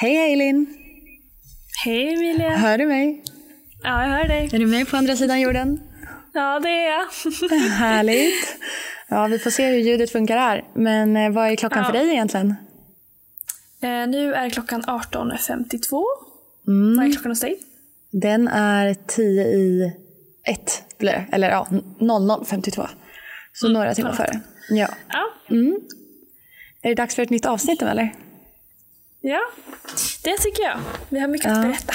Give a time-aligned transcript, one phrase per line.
[0.00, 0.66] Hej Eileen!
[1.84, 2.50] Hej Emilia!
[2.50, 3.22] Hör du mig?
[3.82, 4.50] Ja, jag hör dig.
[4.52, 5.80] Är du med på andra sidan jorden?
[6.32, 7.06] Ja, det är jag.
[7.70, 8.56] Härligt!
[9.08, 10.64] Ja, vi får se hur ljudet funkar här.
[10.74, 12.00] Men eh, vad är klockan för Ja.
[12.00, 12.54] dig egentligen?
[13.82, 16.02] Eh, nu är klockan 18.52.
[16.68, 16.96] Mm.
[16.96, 17.58] Vad är klockan hos dig?
[18.12, 19.92] Den är 10 i
[20.44, 21.24] 1 blir det.
[21.32, 22.88] Eller ja, 00.52.
[23.52, 24.40] Så några timmar före.
[24.70, 24.88] Ja.
[25.08, 25.24] Ja.
[26.82, 28.14] Är det dags för ett nytt avsnitt nu eller?
[29.32, 29.40] Ja,
[30.24, 30.78] det tycker jag.
[31.08, 31.62] Vi har mycket att Ja.
[31.62, 31.94] berätta.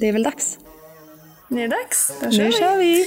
[0.00, 0.58] Det är väl dags.
[1.48, 2.12] Det är dags.
[2.22, 2.52] Då kör Nu vi.
[2.52, 3.06] kör vi!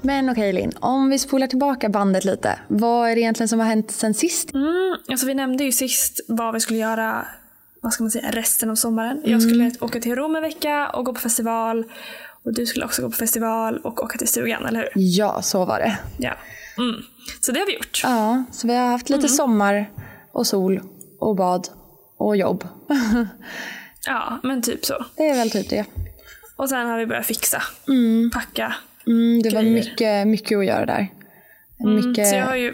[0.03, 2.59] Men okej Linn, om vi spolar tillbaka bandet lite.
[2.69, 4.55] Vad är det egentligen som har hänt sen sist?
[4.55, 7.27] Mm, alltså vi nämnde ju sist vad vi skulle göra
[7.81, 9.23] vad ska man säga, resten av sommaren.
[9.25, 11.85] Jag skulle åka till Rom en vecka och gå på festival.
[12.45, 14.91] Och du skulle också gå på festival och åka till stugan, eller hur?
[14.95, 15.99] Ja, så var det.
[16.19, 16.33] Ja.
[16.79, 17.03] Mm.
[17.41, 18.01] Så det har vi gjort.
[18.05, 19.91] Ja, så vi har haft lite sommar
[20.33, 20.81] och sol
[21.19, 21.69] och bad
[22.17, 22.69] och jobb.
[24.07, 25.05] Ja, men typ så.
[25.17, 25.85] det är väl typ det.
[26.57, 27.63] Och sen har vi börjat fixa.
[28.33, 28.75] Packa.
[29.09, 29.75] Mm, det var Grejer.
[29.75, 31.09] mycket, mycket att göra där.
[31.79, 32.29] Mycket...
[32.29, 32.69] Så jag har ju...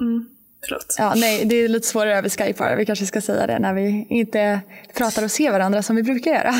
[0.00, 0.26] Mm,
[0.66, 0.96] förlåt.
[0.98, 2.76] Ja, nej, det är lite svårare över Skype bara.
[2.76, 4.60] Vi kanske ska säga det när vi inte
[4.96, 6.48] pratar och ser varandra som vi brukar göra.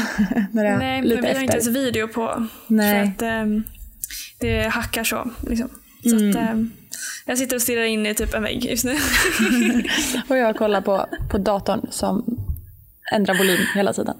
[0.60, 1.70] är Nej, lite men vi har inte efter.
[1.70, 2.46] ens video på.
[2.66, 2.92] Nej.
[3.04, 3.64] För att ehm,
[4.40, 5.30] det hackar så.
[5.48, 5.68] Liksom.
[6.02, 6.30] Så Mm.
[6.30, 6.70] att, ehm,
[7.26, 8.96] jag sitter och stirrar in i typ en vägg just nu.
[10.28, 12.24] Och jag kollar på, på datorn som
[13.12, 14.16] ändrar volym hela tiden.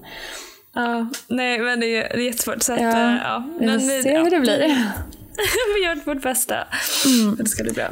[0.75, 2.63] Ja, nej, men det är, det är jättesvårt.
[2.63, 3.45] Så att, Ja, eh, ja.
[3.61, 4.59] vi Men får vi- se ja, hur det blir.
[5.79, 6.55] vi gör vårt bästa.
[7.07, 7.37] Mm.
[7.37, 7.89] Det ska bli bra.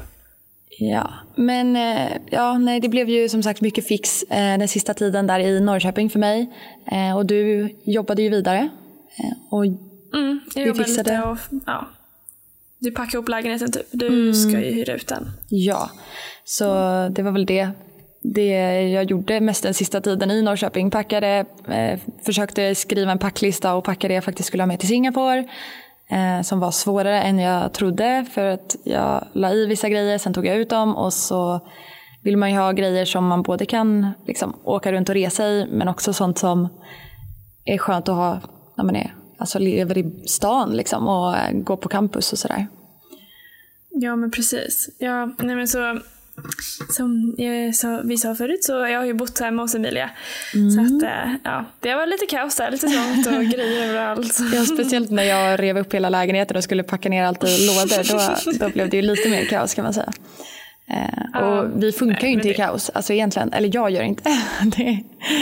[0.78, 4.94] Ja, men eh, ja, nej, det blev ju som sagt mycket fix eh, den sista
[4.94, 6.50] tiden där i Norrköping för mig.
[6.92, 8.68] Eh, och du jobbade ju vidare.
[9.18, 9.64] Eh, och
[10.14, 11.10] Mm, jag Vi fixade.
[11.16, 11.88] lite och ja.
[12.78, 13.86] Du packar ihop lägenheten typ.
[13.90, 14.34] Du Mm.
[14.34, 15.30] ska ju hyra ut den.
[15.48, 15.90] ja,
[16.44, 16.64] så
[17.08, 17.70] det var väl det.
[18.22, 18.48] Det
[18.90, 20.90] jag gjorde mest den sista tiden i Norrköping.
[20.90, 24.88] Packade, eh, försökte skriva en packlista och packa det jag faktiskt skulle ha med till
[24.88, 25.48] Singapore.
[26.10, 30.34] Eh, som var svårare än jag trodde för att jag la i vissa grejer, sen
[30.34, 31.60] tog jag ut dem och så
[32.22, 35.66] vill man ju ha grejer som man både kan liksom, åka runt och resa i
[35.70, 36.68] men också sånt som
[37.64, 38.40] är skönt att ha
[38.76, 42.66] när man är, alltså, lever i stan liksom, och eh, går på campus och sådär.
[43.90, 44.88] Ja, men precis.
[44.98, 46.00] Ja, nej men så,
[46.88, 47.36] som
[47.74, 50.10] sa, vi sa förut så jag har ju bott hemma hos Emilia.
[50.54, 50.70] Mm.
[50.70, 54.38] Så att, eh, ja, det var lite kaos där, lite trångt och grejer överallt.
[54.54, 58.52] Ja, speciellt när jag rev upp hela lägenheten och skulle packa ner allt i lådor.
[58.52, 60.12] Då, då blev det ju lite mer kaos kan man säga.
[61.32, 63.52] Ja, och vi funkar nej, ju inte men i det- kaos, alltså egentligen.
[63.52, 64.22] Eller jag gör inte
[64.76, 64.98] det.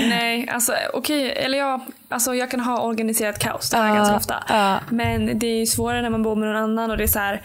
[0.09, 3.99] Nej, alltså okej, eller jag, alltså jag kan ha organiserat kaos, det har jag Ja,
[3.99, 4.35] ganska ofta.
[4.49, 4.81] ja.
[4.91, 7.19] Men det är ju svårare när man bor med någon annan och det är så
[7.19, 7.43] här,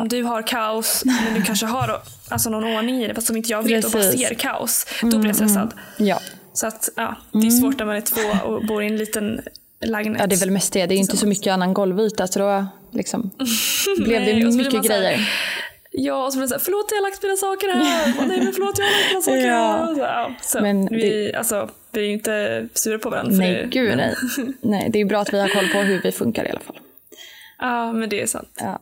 [0.00, 3.36] om du har kaos men du kanske har alltså, någon ordning i det fast som
[3.36, 4.14] inte jag vet och bara Precis.
[4.20, 5.74] Mm, ser kaos, då blir jag stressad.
[5.98, 6.20] Ja.
[6.52, 9.40] Så att ja, det är svårt när man är två och bor i en liten
[9.84, 10.20] lägenhet.
[10.20, 10.86] ja, det är väl mest det.
[10.86, 13.30] Det är inte så mycket annan golvyta så då liksom,
[14.04, 15.28] blev det mycket grejer.
[15.98, 18.14] Ja, och så blir det såhär, förlåt jag har lagt mina saker här.
[18.18, 19.94] Och, Nej men förlåt jag har lagt mina saker här.
[19.94, 23.36] Så, ja, så Men vi, alltså, vi är ju inte sura på varandra.
[23.36, 23.68] Nej, det.
[23.68, 24.14] gud nej.
[24.60, 24.88] nej.
[24.92, 26.78] Det är bra att vi har koll på hur vi funkar i alla fall.
[27.58, 28.48] Ja, men det är sant.
[28.60, 28.80] Ja.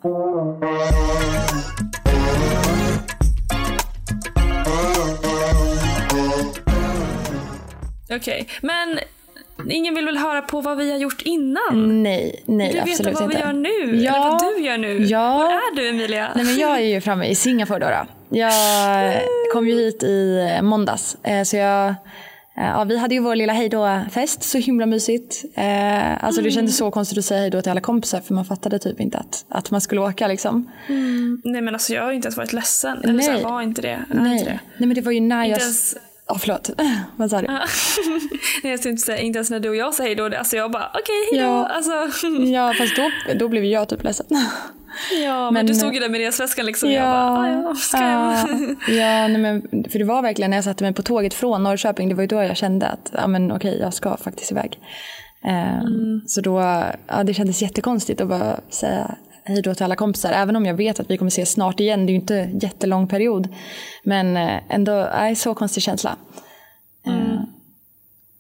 [8.11, 8.99] Okej, men
[9.71, 12.03] ingen vill väl höra på vad vi har gjort innan?
[12.03, 13.37] Nej, nej du vet absolut vad inte.
[13.37, 13.97] vi gör nu?
[14.05, 14.13] Ja.
[14.15, 15.05] Eller vad du gör nu?
[15.05, 15.35] Ja.
[15.39, 16.31] Var är du Emilia?
[16.37, 17.87] Nej, men jag är ju framme i Singapore då.
[17.87, 18.07] då.
[18.39, 18.53] Jag
[19.53, 21.17] kom ju hit i måndags.
[21.23, 21.95] eh, Så jag, eh,
[22.57, 25.45] ja, vi hade ju vår lilla hejdå-fest, så himla mysigt.
[25.55, 28.79] Eh, Alltså det kändes så konstigt att säga hejdå till alla kompisar för man fattade
[28.79, 30.71] typ inte att, att man skulle åka liksom.
[31.45, 32.99] Nej men alltså jag har inte ens varit ledsen.
[33.05, 33.25] Eller Nej.
[33.25, 33.89] så här, var inte det.
[33.89, 34.33] Är Nej.
[34.33, 34.59] Inte det.
[34.79, 35.49] Nej men det var ju när jag...
[35.49, 35.97] Inte ens-
[36.29, 36.71] Ja förlåt,
[37.17, 37.47] vad sa du?
[38.69, 40.37] Jag tänkte säga, inte ens när du och jag säger hejdå.
[40.39, 41.47] Alltså jag bara okej hejdå.
[41.51, 41.67] Ja.
[41.67, 41.93] Alltså,
[42.53, 44.27] Ja fast då, då blev jag typ ledsen.
[45.25, 46.89] ja, men, Men- du stod ju där med resväskan liksom.
[46.89, 48.49] och jag bara, ah, ja, ska ja,
[48.89, 52.09] ja nej, men, för det var verkligen när jag satte mig på tåget från Norrköping,
[52.09, 54.79] det var ju då jag kände att ja, men, okej, jag ska faktiskt iväg.
[55.47, 55.83] Eh,
[56.27, 56.61] Så då,
[57.07, 60.75] ja, det kändes jättekonstigt att bara säga hej då till alla kompisar, även om jag
[60.75, 63.49] vet att vi kommer ses snart igen, det är ju inte jättelång period.
[64.05, 66.17] Men eh, ändå, nej, så konstig känsla.
[67.07, 67.41] Eh,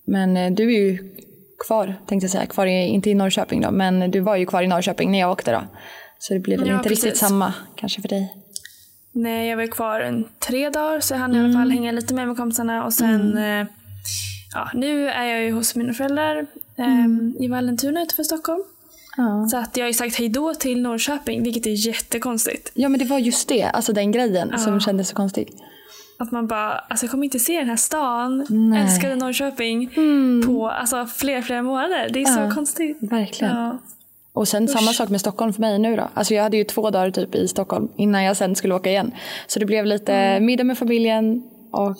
[0.06, 1.14] Men eh, du är ju
[1.66, 4.62] kvar, tänkte jag säga, kvar i, inte i Norrköping då, men du var ju kvar
[4.62, 5.62] i Norrköping när jag åkte då.
[6.18, 7.28] Så det blir väl Ja, inte riktigt precis.
[7.28, 8.34] samma kanske för dig.
[9.12, 11.60] Nej, jag var kvar en tre dagar så jag hann i alla Mm.
[11.60, 13.66] fall hänga lite mer med kompisarna och sen eh,
[14.54, 16.46] ja, nu är jag ju hos mina föräldrar
[16.78, 17.36] eh, Mm.
[17.40, 18.62] i Vallentuna utanför Stockholm.
[19.16, 19.48] Ja.
[19.50, 22.70] Så att jag har ju sagt hej då till Norrköping, vilket är jättekonstigt.
[22.74, 24.80] ja men det var just det, alltså den grejen som Ja.
[24.80, 25.52] kändes så konstig.
[26.18, 28.46] Att man bara, alltså jag kommer inte se den här stan, Nej.
[28.50, 28.72] Mm.
[28.72, 29.90] älskade Norrköping,
[30.46, 32.10] på alltså, flera, flera månader.
[32.12, 32.98] Det är Ja, så konstigt.
[33.00, 33.78] Verkligen.
[34.32, 36.08] Och sen samma sak med Stockholm för mig nu då.
[36.14, 39.12] Alltså jag hade ju två dagar typ i Stockholm innan jag sen skulle åka igen.
[39.46, 40.46] Så det blev lite Mm.
[40.46, 41.96] middag med familjen och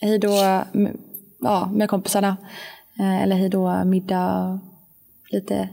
[0.00, 0.96] hej då med,
[1.40, 2.36] ja, med kompisarna.
[3.00, 4.58] Eh, eller hej då middag och
[5.32, 5.68] lite,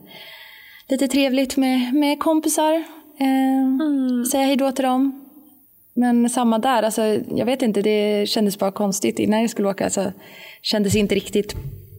[0.89, 2.73] lite trevligt med, med kompisar.
[3.19, 4.25] Eh, Mm.
[4.25, 5.21] Säga hej då till dem.
[5.93, 7.01] Men samma där, alltså,
[7.35, 9.19] jag vet inte, det kändes bara konstigt.
[9.19, 10.11] Innan jag skulle åka så
[10.61, 11.55] kändes det inte riktigt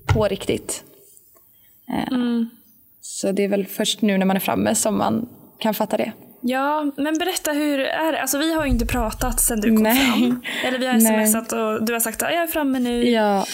[0.06, 0.84] på riktigt.
[1.88, 2.48] Eh, Mm.
[3.00, 5.28] Så det är väl först nu när man är framme som man
[5.58, 6.12] kan fatta det.
[6.40, 8.20] Ja, men berätta hur är det?
[8.20, 9.96] Alltså vi har ju inte pratat sen du kom Nej.
[10.12, 10.40] fram.
[10.64, 13.04] Eller vi har smsat och du har sagt att jag är framme nu.
[13.10, 13.44] Ja,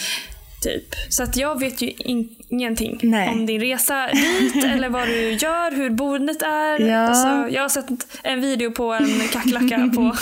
[0.63, 0.83] Typ.
[1.09, 3.29] Så att jag vet ju in- ingenting Nej.
[3.29, 6.79] om din resa dit eller vad du gör, hur boendet är.
[6.79, 6.97] Ja.
[6.97, 7.85] Alltså, jag har sett
[8.23, 10.15] en video på en kackerlacka på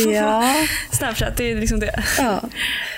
[0.12, 0.54] ja,
[0.92, 1.36] Snapchat.
[1.36, 2.04] Det är liksom det.
[2.18, 2.40] ja.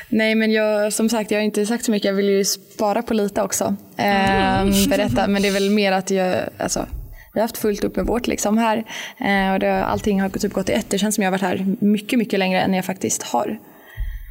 [0.08, 3.02] Nej men jag, som sagt jag har inte sagt så mycket, jag vill ju spara
[3.02, 3.76] på lite också.
[3.96, 6.86] Ehm, berätta, men det är väl mer att jag, alltså
[7.34, 8.76] vi har haft fullt upp med vårt liksom här.
[9.18, 10.90] Eh, och det, allting har typ gått i ett.
[10.90, 13.58] Det känns som jag har varit här mycket, mycket längre än jag faktiskt har.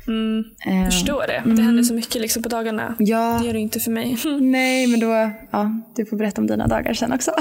[0.08, 1.56] Mm, jag förstår det.
[1.56, 2.96] Det händer så mycket liksom på dagarna.
[3.00, 3.38] Ja.
[3.42, 4.18] Det gör det inte för mig.
[4.42, 7.32] Nej, men då, ja, du får berätta om dina dagar sen också.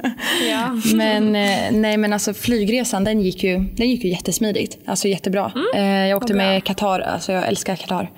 [0.50, 0.80] ja.
[0.94, 4.78] Men eh, nej men alltså flygresan den gick ju, den gick ju jättesmidigt.
[4.86, 5.52] Alltså jättebra.
[5.74, 8.10] Eh, jag åkte med Qatar, alltså jag älskar Qatar.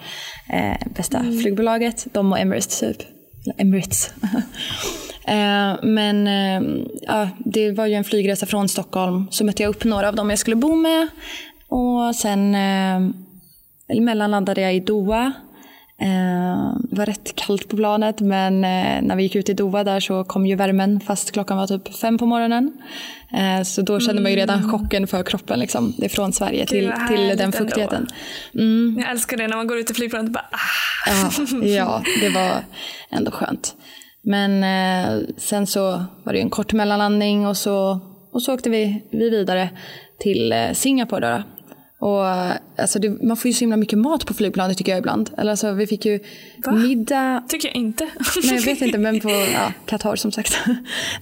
[0.48, 2.96] Eh, bästa flygbolaget, de och Emirates typ.
[3.58, 4.14] Emirates.
[5.24, 9.26] eh, men eh, ja, det var ju en flygresa från Stockholm.
[9.30, 11.08] Så mötte jag upp några av dem jag skulle bo med.
[11.68, 13.14] Och sen eh,
[14.00, 15.32] mellanlandade jag i Doha.
[16.00, 19.84] Eh, det var rätt kallt på planet men eh, när vi gick ut i Doha
[19.84, 22.72] där så kom ju värmen fast klockan var typ fem på morgonen.
[23.32, 25.94] Eh, så då kände man ju redan chocken för kroppen liksom.
[25.98, 28.06] Det är från Sverige till, till den fuktigheten.
[28.54, 31.30] Mm, Jag älskar det när man går ut i flygplanet och bara ah.
[31.62, 32.52] ja, ja, det var
[33.10, 33.74] ändå skönt.
[34.22, 38.00] Men eh, sen så var det ju en kort mellanlandning och så,
[38.32, 39.70] och så åkte vi, vi vidare
[40.18, 41.30] till eh, Singapore.
[41.30, 41.42] Då, då.
[42.02, 42.26] Och,
[42.80, 45.30] alltså det, man får ju så himla mycket mat på flygplanet tycker jag ibland.
[45.38, 46.20] Eller alltså, vi fick ju
[46.64, 46.72] Va?
[46.72, 47.44] middag.
[47.48, 48.08] Tycker jag inte.
[48.42, 50.58] Nej jag vet inte men på ja, Qatar som sagt.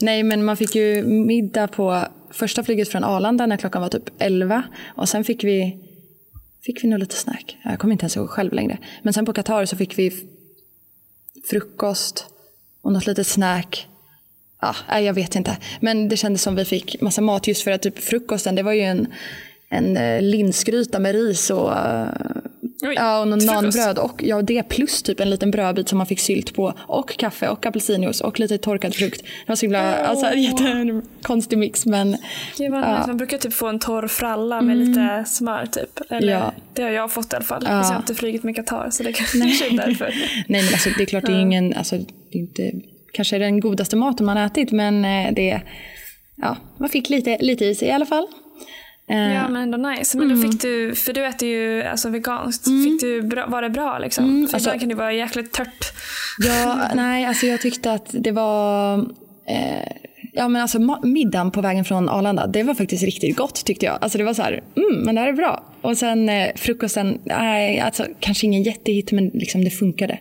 [0.00, 4.10] Nej men man fick ju middag på första flyget från Arlanda när klockan var typ
[4.18, 4.62] 11.
[4.96, 5.78] Och sen fick vi,
[6.62, 7.56] fick vi nog lite snack.
[7.64, 8.78] Jag kommer inte ens ihåg själv längre.
[9.02, 10.12] Men sen på Qatar så fick vi
[11.50, 12.26] frukost
[12.82, 13.86] och något litet snack.
[14.60, 15.56] Ja, jag vet inte.
[15.80, 18.72] Men det kändes som vi fick massa mat just för att typ frukosten det var
[18.72, 19.08] ju en,
[19.70, 22.06] en eh, linsgryta med ris och eh,
[22.82, 26.06] Oj, Ja, och någon nanbröd och ja, det plus typ en liten brödbit som man
[26.06, 29.22] fick sylt på och kaffe och apelsinjuice och lite torkad frukt.
[29.22, 32.16] Det var så himla, alltså en jättekonstig mix men
[32.58, 33.06] Gud vad nice.
[33.06, 36.00] Man brukar typ få en torr fralla med lite smör typ.
[36.10, 36.52] Eller, Ja.
[36.74, 37.62] Det har jag fått i alla fall.
[37.66, 37.70] Ja.
[37.70, 40.14] Jag har inte flugit med Qatar så det kanske är därför.
[40.48, 42.72] nej men alltså det är klart det är ingen, alltså det är inte
[43.12, 45.60] kanske den godaste maten man ätit men eh, det,
[46.36, 48.26] ja man fick lite, lite i sig i alla fall.
[49.10, 50.18] Eh, Ja men ändå nice.
[50.18, 50.42] Men Mm.
[50.42, 53.98] då fick du, för du äter ju alltså veganskt, fick du bra, var det bra
[53.98, 54.24] liksom?
[54.24, 55.92] för alltså- ibland kan det vara jäkligt tört.
[56.38, 58.94] Ja, nej, alltså jag tyckte att det var...
[59.46, 59.92] Eh,
[60.32, 63.98] ja, men alltså middagen på vägen från Arlanda, det var faktiskt riktigt gott tyckte jag.
[64.00, 65.64] Alltså det var så här, mm, men det här är bra.
[65.80, 70.18] Och sen eh, frukosten, nej, alltså kanske ingen jättehit, men liksom det funkade.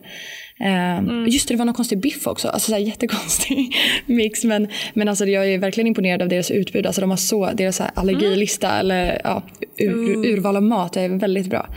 [0.60, 2.48] Eh, Just det, det var någon konstig biff också.
[2.48, 3.76] Alltså så här, jättekonstig
[4.06, 4.44] mix.
[4.44, 6.86] Men, men alltså jag är verkligen imponerad av deras utbud.
[6.86, 9.44] Alltså de har så, deras så här allergilista eller ja,
[9.78, 11.68] ur, ur, urval av mat är väldigt bra.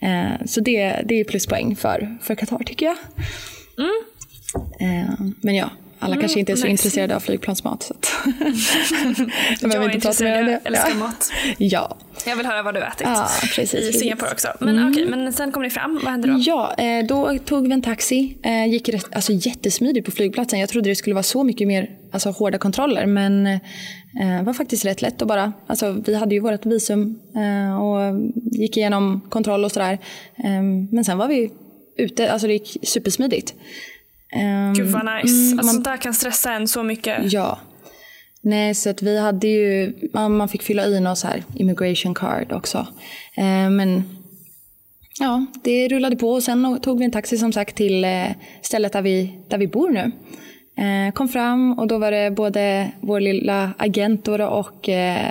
[0.00, 2.96] Eh, så det, det är pluspoäng för, för Qatar tycker jag.
[4.80, 6.70] Eh, men ja, alla kanske inte är så nice.
[6.70, 7.82] intresserade av flygplansmat.
[7.82, 8.12] Så att
[9.62, 10.58] Jag är intresserad, jag Ja.
[10.64, 11.30] älskar mat.
[11.58, 13.00] Ja, Jag vill höra vad du ätit.
[13.06, 13.74] ja precis.
[13.74, 13.92] I.
[13.98, 14.48] Singapore också.
[14.60, 15.94] Men okej, men sen kom ni fram.
[16.02, 16.36] Vad hände då?
[16.40, 18.38] Ja, eh, då tog vi en taxi.
[18.42, 20.60] Eh, gick alltså jättesmidigt på flygplatsen.
[20.60, 23.06] Jag trodde det skulle vara så mycket mer alltså, hårda kontroller.
[23.06, 23.58] Men eh,
[24.38, 25.52] det var faktiskt rätt lätt att bara...
[25.66, 27.18] Alltså, vi hade ju vårt visum
[27.80, 28.20] och
[28.60, 29.92] gick igenom kontroll och sådär.
[30.44, 30.62] Eh,
[30.92, 31.50] men sen var vi
[31.98, 32.32] ute.
[32.32, 33.54] Alltså det gick supersmidigt.
[34.32, 35.34] Eh, Gud vad nice.
[35.46, 37.32] mm, alltså, man- där kan stressa en så mycket.
[37.32, 37.58] Ja.
[38.42, 42.52] Nej, så att vi hade ju, man, fick fylla i någon så här immigration card
[42.52, 42.86] också.
[43.36, 44.04] Eh, men
[45.20, 48.26] ja, det rullade på och sen tog vi en taxi som sagt till eh,
[48.62, 50.12] stället där vi, där vi bor nu.
[50.84, 55.26] Eh, kom fram och då var det både vår lilla agent då och eh,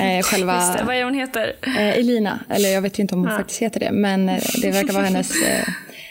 [0.00, 1.52] eh, själva Just det, vad är hon heter?
[1.66, 2.38] eh, Elina.
[2.48, 3.36] Eller jag vet ju inte om hon Ja.
[3.36, 3.90] faktiskt heter det.
[3.92, 4.26] Men
[4.62, 5.32] det verkar vara hennes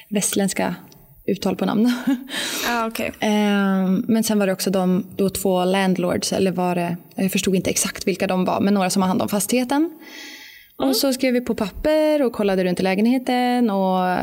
[0.09, 0.75] västländska
[1.25, 1.91] uttal på namn.
[2.67, 3.11] Ja, okej.
[3.19, 7.55] Eh, men sen var det också de då två landlords, eller var det, jag förstod
[7.55, 9.89] inte exakt vilka de var, men några som har hand om fastigheten.
[10.77, 14.17] Och så skrev vi på papper och kollade runt i lägenheten och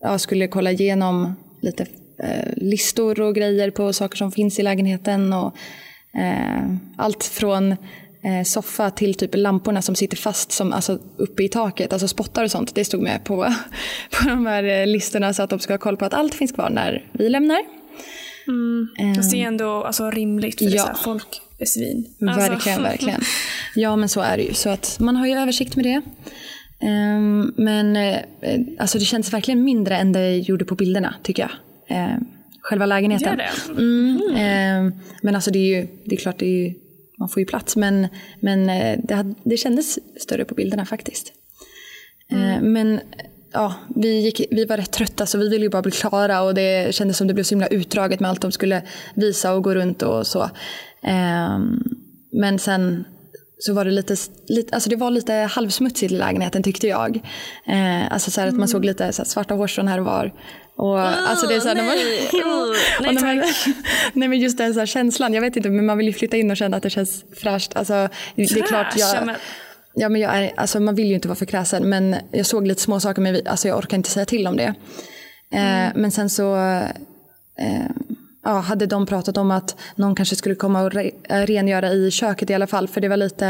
[0.00, 1.86] ja, skulle kolla igenom lite
[2.22, 5.32] eh, listor och grejer på saker som finns i lägenheten.
[5.32, 5.56] Och,
[6.20, 7.76] eh, allt från
[8.44, 12.50] soffa till typ lamporna som sitter fast som, alltså, uppe i taket, alltså spottar och
[12.50, 12.74] sånt.
[12.74, 13.36] Det stod med på,
[14.10, 16.52] på de här eh, listorna så att de ska ha koll på att allt finns
[16.52, 17.58] kvar när vi lämnar.
[19.16, 20.70] Fast det är ändå alltså, rimligt för Ja.
[20.70, 22.06] dessa folk är svin.
[22.28, 23.20] Alltså, Verkligen, verkligen.
[23.74, 24.54] Ja, men så är det ju.
[24.54, 26.00] Så att man har ju översikt med det.
[26.86, 28.18] Ehm, men eh,
[28.78, 31.50] alltså det känns verkligen mindre än det gjorde på bilderna, tycker jag.
[31.96, 32.24] Ehm,
[32.60, 33.28] själva lägenheten.
[33.28, 33.80] Gör det?
[33.80, 36.74] Mm, ehm, men alltså det är ju, det är klart, det är ju,
[37.18, 37.76] man får ju plats.
[37.76, 38.08] Men,
[38.40, 41.32] men eh, det, hade, det kändes större på bilderna faktiskt.
[42.30, 43.00] Ehm, men
[43.52, 46.54] ja, vi, gick, vi var rätt trötta så vi ville ju bara bli klara och
[46.54, 48.82] det kändes som det blev så himla utdraget med allt de skulle
[49.14, 50.50] visa och gå runt och så.
[51.02, 51.82] Ehm,
[52.32, 53.04] men sen
[53.58, 54.16] så var det lite,
[54.48, 57.16] lite, alltså det var lite halvsmutsigt i lägenheten tyckte jag.
[57.66, 60.32] Eh, alltså så att man såg lite så svarta hårstrån här och var.
[60.82, 62.28] Och, alltså det är så här, när man, nej.
[62.42, 63.44] Uh, nej, man,
[64.12, 66.50] nej men just den så känslan, jag vet inte men man vill ju flytta in
[66.50, 67.76] och känna att det känns fräscht.
[67.76, 69.36] Alltså, det är klart jag, men-
[69.94, 72.66] Ja, men jag är, alltså man vill ju inte vara för kräsen men jag såg
[72.66, 74.74] lite små saker men vi- alltså jag orkar inte säga till om det.
[75.52, 76.56] Eh, men sen så
[77.58, 77.90] eh,
[78.44, 82.10] ja, hade de pratat om att någon kanske skulle komma och re, eh, rengöra i
[82.10, 83.46] köket i alla fall för det var lite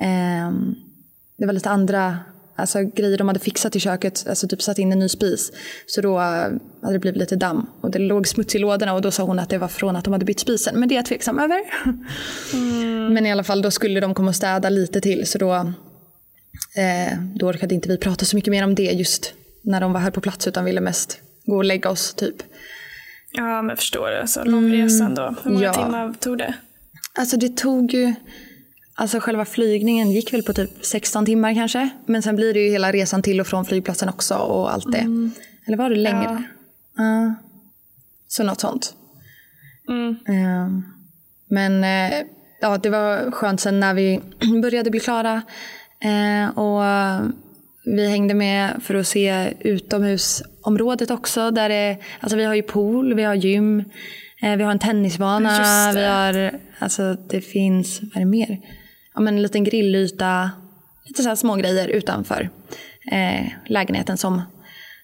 [0.00, 0.50] eh,
[1.38, 2.18] det var lite andra
[2.58, 5.52] alltså, grejer de hade fixat i köket, alltså typ satt in en ny spis.
[5.86, 9.02] Så då eh, hade det blivit lite damm och det låg smuts i lådorna och
[9.02, 10.80] då sa hon att det var från att de hade bytt spisen.
[10.80, 11.60] Men det är jag tveksam över.
[13.10, 17.18] Men i alla fall då skulle de komma och städa lite till så då, eh,
[17.34, 20.10] då orkade inte vi prata så mycket mer om det just när de var här
[20.10, 22.36] på plats utan ville mest gå och lägga oss typ.
[23.32, 24.26] Ja, men jag förstår det.
[24.28, 25.34] Så lång resa ändå.
[25.44, 25.72] Hur många Ja.
[25.72, 26.54] timmar tog det?
[27.18, 28.14] Alltså det tog ju,
[28.98, 31.88] alltså själva flygningen gick väl på typ 16 timmar kanske.
[32.06, 35.30] Men sen blir det ju hela resan till och från flygplatsen också och allt det.
[35.66, 36.42] Eller var det längre?
[36.96, 37.34] Ja.
[38.28, 38.94] så något sånt.
[39.88, 40.16] Mm.
[40.28, 40.68] Eh,
[41.48, 42.18] Men eh,
[42.60, 44.20] ja, det var skönt sen när vi
[44.62, 45.42] började bli klara.
[46.00, 46.82] Eh, och
[47.84, 51.50] vi hängde med för att se utomhusområdet också.
[51.50, 53.84] Där det, alltså vi har ju pool, vi har gym,
[54.42, 55.92] eh, vi har en tennisbana.
[55.94, 58.58] Vi har, alltså det finns, vad är det mer?
[59.18, 60.50] Ja, men en liten grillyta.
[61.04, 62.50] Lite så här små grejer utanför
[63.12, 64.42] eh, lägenheten som,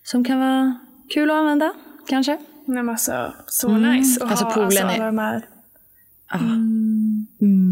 [0.04, 0.78] som kan vara
[1.14, 1.72] kul att använda
[2.08, 2.32] kanske.
[2.66, 5.46] Nej, men alltså, så nice att Alltså, ha poolen alltså, är- de här.
[6.30, 6.38] Ja.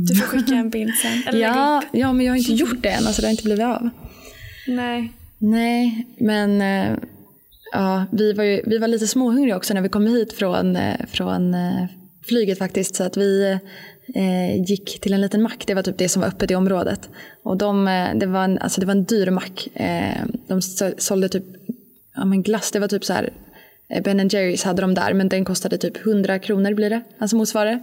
[0.08, 1.22] Du får skicka en bild sen.
[1.26, 3.06] Eller Ja, ja, men jag har inte gjort det än.
[3.06, 3.88] Alltså, det har inte blivit av.
[4.68, 5.12] Nej.
[5.38, 6.98] Nej, men eh,
[7.72, 11.06] ja, vi, var ju, vi var lite småhungriga också när vi kom hit från, eh,
[11.06, 11.84] från eh,
[12.28, 12.94] flyget faktiskt.
[12.96, 13.58] Så att vi
[14.66, 15.64] gick till en liten mack.
[15.66, 17.08] Det var typ det som var öppet i området.
[17.42, 19.68] Och de, eh, det, var en, alltså det var en dyr mack.
[19.74, 21.44] Eh, de så- sålde typ
[22.14, 22.70] ja, men glass.
[22.70, 23.32] Det var typ så här
[23.88, 27.00] eh, Ben Jerrys hade de där men den kostade typ 100 kronor blir det.
[27.18, 27.78] Alltså motsvarande.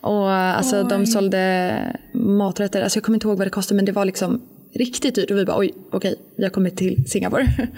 [0.00, 1.74] Och eh, alltså de sålde
[2.12, 2.82] maträtter.
[2.82, 4.42] Alltså jag kommer inte ihåg vad det kostade men det var liksom
[4.74, 5.30] riktigt dyrt.
[5.30, 7.48] Och vi bara oj okej vi har kommit till Singapore.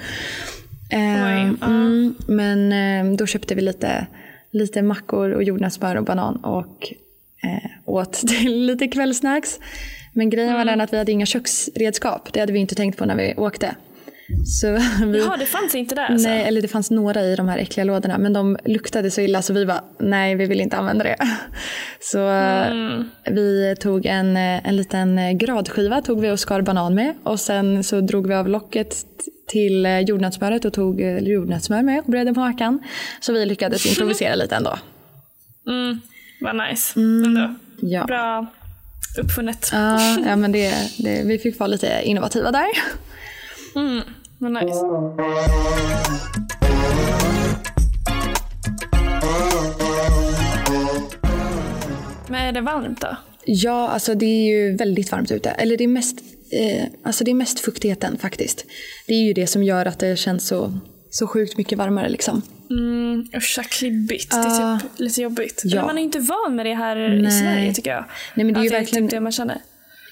[0.91, 1.67] Eh, Oj, ja.
[1.67, 4.07] mm, men eh, då köpte vi lite,
[4.51, 6.97] lite mackor och jordnötssmör och banan och eh,
[7.85, 9.61] åt till lite kvällsnacks.
[10.13, 10.59] Men grejen Mm.
[10.59, 12.33] var den att vi hade inga köksredskap.
[12.33, 13.75] Det hade vi inte tänkt på när vi åkte.
[14.61, 14.73] Så
[15.07, 16.29] vi, Jaha, det fanns inte där alltså?
[16.29, 19.43] nej, eller det fanns några i de här äckliga lådorna men de luktade så illa
[19.43, 21.17] så vi bara nej vi vill inte använda det.
[22.01, 23.05] Så eh, Mm.
[23.31, 27.41] vi tog en, eh, en liten eh, gradskiva tog vi och skar banan med och
[27.41, 28.97] sen så drog vi av locket
[29.49, 32.83] till eh, jordnötssmöret och tog eh, jordnötssmör med och bredde på mackan.
[33.21, 34.79] Så vi lyckades improvisera lite ändå.
[35.69, 36.01] Mm.
[36.45, 37.01] Vad nice.
[37.01, 37.55] Ändå.
[37.81, 38.05] Ja.
[38.05, 38.47] Bra
[39.19, 39.69] uppfunnet.
[39.73, 42.67] Ja, ja men det, det, vi fick vara lite innovativa där.
[43.77, 44.03] Mm.
[44.39, 44.85] Vad nice.
[52.29, 53.17] Men är det varmt då?
[53.45, 55.51] Ja, alltså det är ju väldigt varmt ute.
[55.51, 56.19] Eller det är mest,
[56.51, 58.65] eh, alltså det är mest fuktigheten faktiskt.
[59.07, 60.79] Det är ju det som gör att det känns så,
[61.15, 62.43] så sjukt mycket varmare liksom.
[62.71, 64.31] Mm, usch, klibbigt.
[64.31, 65.63] Det är typ lite jobbigt.
[65.65, 65.71] Ja.
[65.79, 67.31] Eller man är inte van med det här i Nej.
[67.31, 68.05] Sverige tycker jag.
[68.35, 69.59] Nej, men det är ju Att det verkligen- typ det man känner.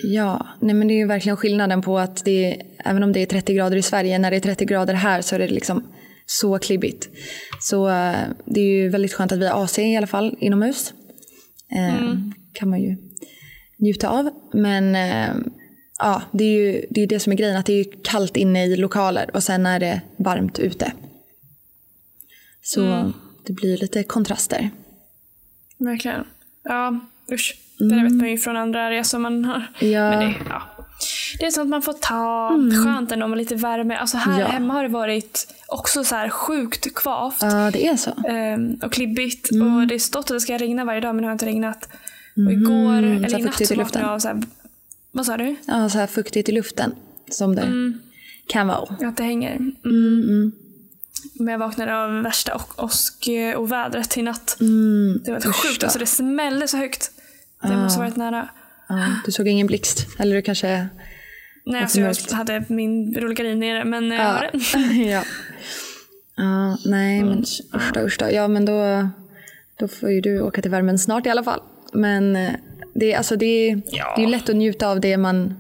[0.03, 3.21] Ja, nej men det är ju verkligen skillnaden på att det är, även om det
[3.21, 5.85] är 30 grader i Sverige, när det är 30 grader här så är det liksom
[6.27, 7.09] så klibbigt.
[7.61, 8.15] Så eh,
[8.47, 10.93] det är ju väldigt skönt att vi har AC i alla fall inomhus.
[11.77, 12.15] Eh,
[12.53, 12.97] kan man ju
[13.79, 14.31] njuta av.
[14.53, 15.35] Men eh,
[16.03, 17.57] ja, det är ju det, är det som är grejen.
[17.57, 20.93] Att det är kallt inne i lokaler och sen är det varmt ute.
[22.63, 23.13] Så
[23.47, 24.71] det blir lite kontraster.
[25.79, 26.25] Verkligen.
[26.65, 27.01] Ja,
[27.33, 27.59] usch.
[27.79, 29.67] Det där vet man ju från andra resor man har.
[29.81, 29.93] Mm.
[29.93, 30.11] Ja.
[30.11, 30.63] Men det, ja.
[31.39, 32.49] det är sånt man får ta.
[32.85, 33.97] Skönt ändå med lite värme.
[33.97, 34.47] Alltså här Ja.
[34.47, 37.43] hemma har det varit också så här sjukt kvavt.
[37.43, 38.11] Ja, det är så.
[38.29, 39.51] Ehm, och klibbigt.
[39.51, 39.77] Mm.
[39.77, 41.89] Och det är stått att det ska regna varje dag men det har inte regnat.
[42.47, 43.41] Och igår, eller Mm.
[43.41, 44.43] i natt så vaknade jag av så här,
[45.13, 45.57] vad sa du?
[45.67, 46.95] Ja, så här fuktigt i luften.
[47.31, 47.99] Som det Mm.
[48.49, 49.09] kan vara.
[49.09, 49.57] Att det hänger.
[49.57, 49.75] Mm.
[49.85, 50.53] Mm,
[51.35, 54.57] Men jag vaknade av värsta och, åsk och vädret i natt.
[54.61, 55.21] mm.
[55.25, 55.81] Det var helt Usch sjukt.
[55.81, 55.87] då.
[55.87, 57.11] Alltså det smällde så högt.
[57.63, 58.49] Det måste ha varit nära.
[59.27, 60.07] Du såg ingen blixt?
[60.19, 60.89] Eller du kanske...
[61.67, 64.51] Nej, alltså jag hade min rullgardin nere men eh, jag Ja.
[64.73, 65.01] den.
[65.09, 65.25] ja.
[66.37, 66.79] ja.
[66.85, 67.39] Nej, men
[67.75, 68.31] usch då, usch då.
[68.31, 69.09] Ja, men då,
[69.77, 71.61] då får ju du åka till värmen snart i alla fall.
[71.93, 72.53] Men eh,
[72.95, 74.15] det, är- alltså, det, är- Ja.
[74.17, 75.55] det är lätt att njuta av det man,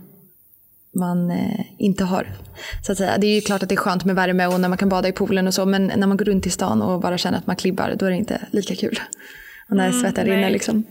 [0.95, 2.27] man eh, inte har.
[2.87, 3.19] Så att säga.
[3.19, 5.09] Det är ju klart att det är skönt med värme och när man kan bada
[5.09, 5.67] i poolen och så.
[5.67, 8.11] Men när man går runt i stan och bara känner att man klibbar, då är
[8.11, 9.01] det inte lika kul.
[9.69, 10.85] Och när svetten rinner liksom.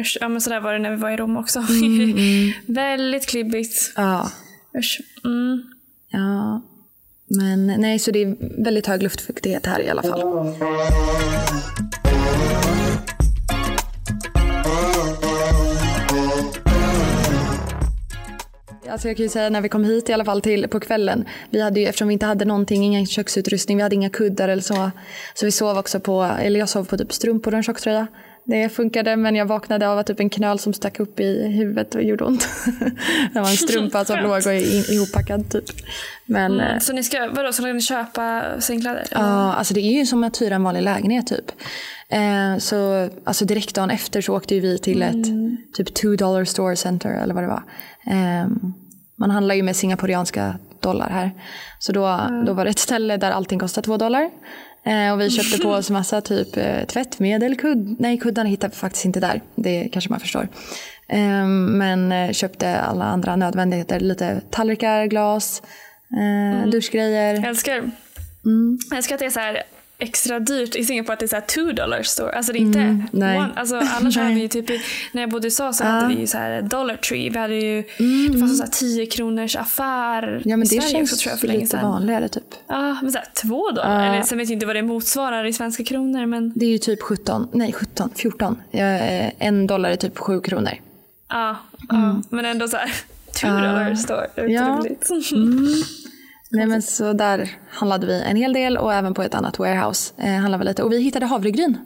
[0.00, 1.58] Usch, ja men sådär var det när vi var i Rom också.
[1.58, 3.92] Mm, Väldigt klibbigt.
[3.96, 4.30] Ja.
[4.78, 5.00] Usch.
[5.24, 5.62] Mm.
[6.10, 6.62] Ja.
[7.28, 10.22] Men nej, så det är väldigt hög luftfuktighet här i alla fall.
[18.90, 21.24] Alltså jag kan ju säga när vi kom hit i alla fall till på kvällen.
[21.50, 24.62] Vi hade ju, eftersom vi inte hade någonting, ingen köksutrustning, vi hade inga kuddar eller
[24.62, 24.90] så.
[25.34, 28.06] Så vi sov också på, eller jag sov på typ strumpor och en tjocktröja.
[28.48, 31.94] Det funkade men jag vaknade av att typ en knöl som stack upp i huvudet
[31.94, 32.48] och gjorde ont.
[33.32, 35.64] det var en strumpa som låg och ihoppackad typ.
[36.26, 39.06] Men eh, Så ni ska, vadå, ska ni köpa sängkläder?
[39.10, 41.52] Ja, alltså det är ju som att hyra en vanlig lägenhet typ.
[42.08, 45.26] Eh, så alltså direkt dagen efter så åkte vi till ett
[45.76, 47.62] typ two dollar store center eller vad det var.
[48.06, 48.46] Eh,
[49.16, 51.30] man handlar ju med singaporianska dollar här.
[51.78, 54.30] Så då, då var det ett ställe där allting kostar två dollar.
[54.84, 58.76] Eh, och vi köpte på oss massa typ eh, tvättmedel, kudd, nej kuddarna hittade vi
[58.76, 59.40] faktiskt inte där.
[59.54, 60.48] Det kanske man förstår.
[61.08, 65.62] Eh, men eh, köpte alla andra nödvändigheter, lite tallrikar, glas,
[66.10, 67.34] eh, duschgrejer.
[67.34, 67.90] Jag älskar,
[68.44, 68.78] Mm.
[68.90, 69.62] jag älskar att det är så här
[69.98, 72.32] extra dyrt i Singapore att det är så här two dollar store.
[72.32, 73.38] Alltså det är inte Mm, nej.
[73.38, 73.50] one.
[73.56, 74.80] Alltså annars har vi ju typ, i-
[75.12, 75.88] när jag bodde i USA så Ja.
[75.88, 77.30] hade vi ju så här Dollar Tree.
[77.30, 77.82] Vi hade ju,
[78.32, 81.22] det fanns en så här 10 kronors affär Ja men i det Sverige känns också
[81.22, 81.90] tror jag för länge lite sedan.
[81.90, 82.44] vanligare typ.
[82.66, 84.10] Ja, men så här, två dollar.
[84.14, 86.78] Eller sen vet jag inte vad det motsvarar i svenska kronor men Det är ju
[86.78, 88.62] typ 17, nej 17, 14.
[88.70, 90.72] Ja, eh, en dollar är typ 7 kronor.
[91.28, 91.56] ja,
[91.88, 92.90] ja men ändå så här
[93.40, 94.26] two dollar store.
[94.34, 94.62] Det är Ja.
[94.80, 95.08] roligt.
[96.56, 100.14] Nej men så där handlade vi en hel del och även på ett annat warehouse
[100.18, 100.82] eh, handlade vi lite.
[100.82, 101.78] Och vi hittade havregryn.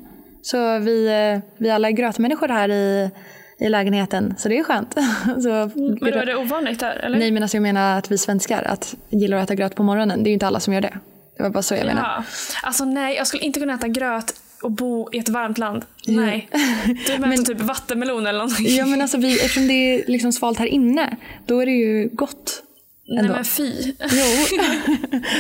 [0.43, 3.11] Så vi, eh, vi alla är grötmänniskor här i,
[3.59, 4.35] i lägenheten.
[4.39, 4.93] Så det är skönt.
[5.43, 7.19] så, Men då är det ovanligt där eller?
[7.19, 10.23] Nej men alltså jag menar att vi svenskar att gillar att äta gröt på morgonen.
[10.23, 10.99] Det är ju inte alla som gör det.
[11.37, 12.09] Det var bara så jag menade.
[12.17, 12.25] Ja.
[12.63, 15.85] Alltså nej, jag skulle inte kunna äta gröt och bo i ett varmt land.
[16.07, 16.49] Nej.
[17.07, 18.67] Du menar Men- typ vattenmelon eller någonting.
[18.69, 21.17] Ja men alltså vi, eftersom det är liksom svalt här inne.
[21.47, 22.63] Då är det ju gott.
[23.11, 23.35] Nej ändå.
[23.35, 23.73] men fy.
[23.99, 24.59] Jo,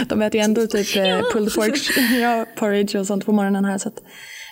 [0.08, 1.78] de äter ju ändå typ eh, pulled pork,
[2.20, 3.78] ja, porridge och sånt på morgonen här.
[3.78, 4.02] Så att.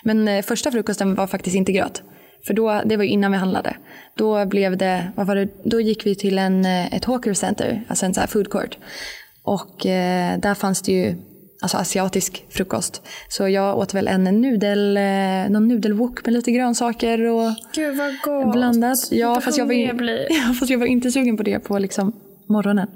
[0.03, 2.03] Men eh, första frukosten var faktiskt inte gröt.
[2.47, 3.77] För då, det var ju innan vi handlade.
[4.17, 7.85] Då blev det, vad var det, då gick vi till en, eh, ett hawker center,
[7.87, 8.77] alltså en så food court.
[9.43, 11.15] Och eh, där fanns det ju
[11.61, 13.01] alltså asiatisk frukost.
[13.29, 14.99] Så jag åt väl en nudel,
[15.51, 18.53] någon nudelwok med lite grönsaker och Gud vad gott.
[18.53, 18.97] blandat.
[19.11, 19.73] Ja, fast jag, var,
[20.29, 22.13] ja, fast jag var inte sugen på det på liksom
[22.49, 22.87] morgonen.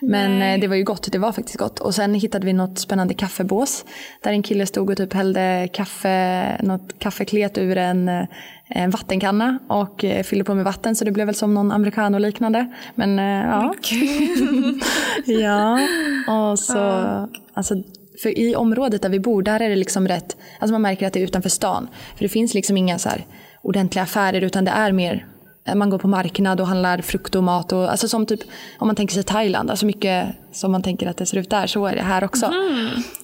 [0.00, 0.54] Men Nej.
[0.54, 1.78] eh, det var ju gott, det var faktiskt gott.
[1.78, 3.84] Och sen hittade vi något spännande kaffebås.
[4.22, 8.24] Där en kille stod och typ hällde kaffe, något kaffeklet ur en, eh,
[8.68, 10.96] en vattenkanna och eh, fyllde på med vatten.
[10.96, 12.74] Så det blev väl som någon americano liknande.
[12.94, 13.74] Men eh, ja.
[15.40, 15.80] ja,
[16.28, 16.78] och så,
[17.54, 17.74] alltså,
[18.22, 21.12] för i området där vi bor, där är det liksom rätt, alltså man märker att
[21.12, 21.88] det är utanför stan.
[22.16, 23.10] För det finns liksom inga så
[23.62, 25.26] ordentliga affärer utan det är mer,
[25.74, 27.72] man går på marknad och handlar frukt och mat.
[27.72, 28.40] Och, alltså som typ,
[28.78, 31.66] om man tänker sig Thailand, alltså mycket som man tänker att det ser ut där,
[31.66, 32.52] så är det här också.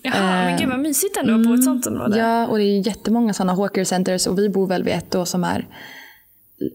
[0.03, 2.21] Jaha, men gud vad mysigt ändå bo i ett sånt område.
[2.21, 5.11] Eh, Ja, och det är jättemånga sådana hawker centers och vi bor väl vid ett
[5.11, 5.67] då som är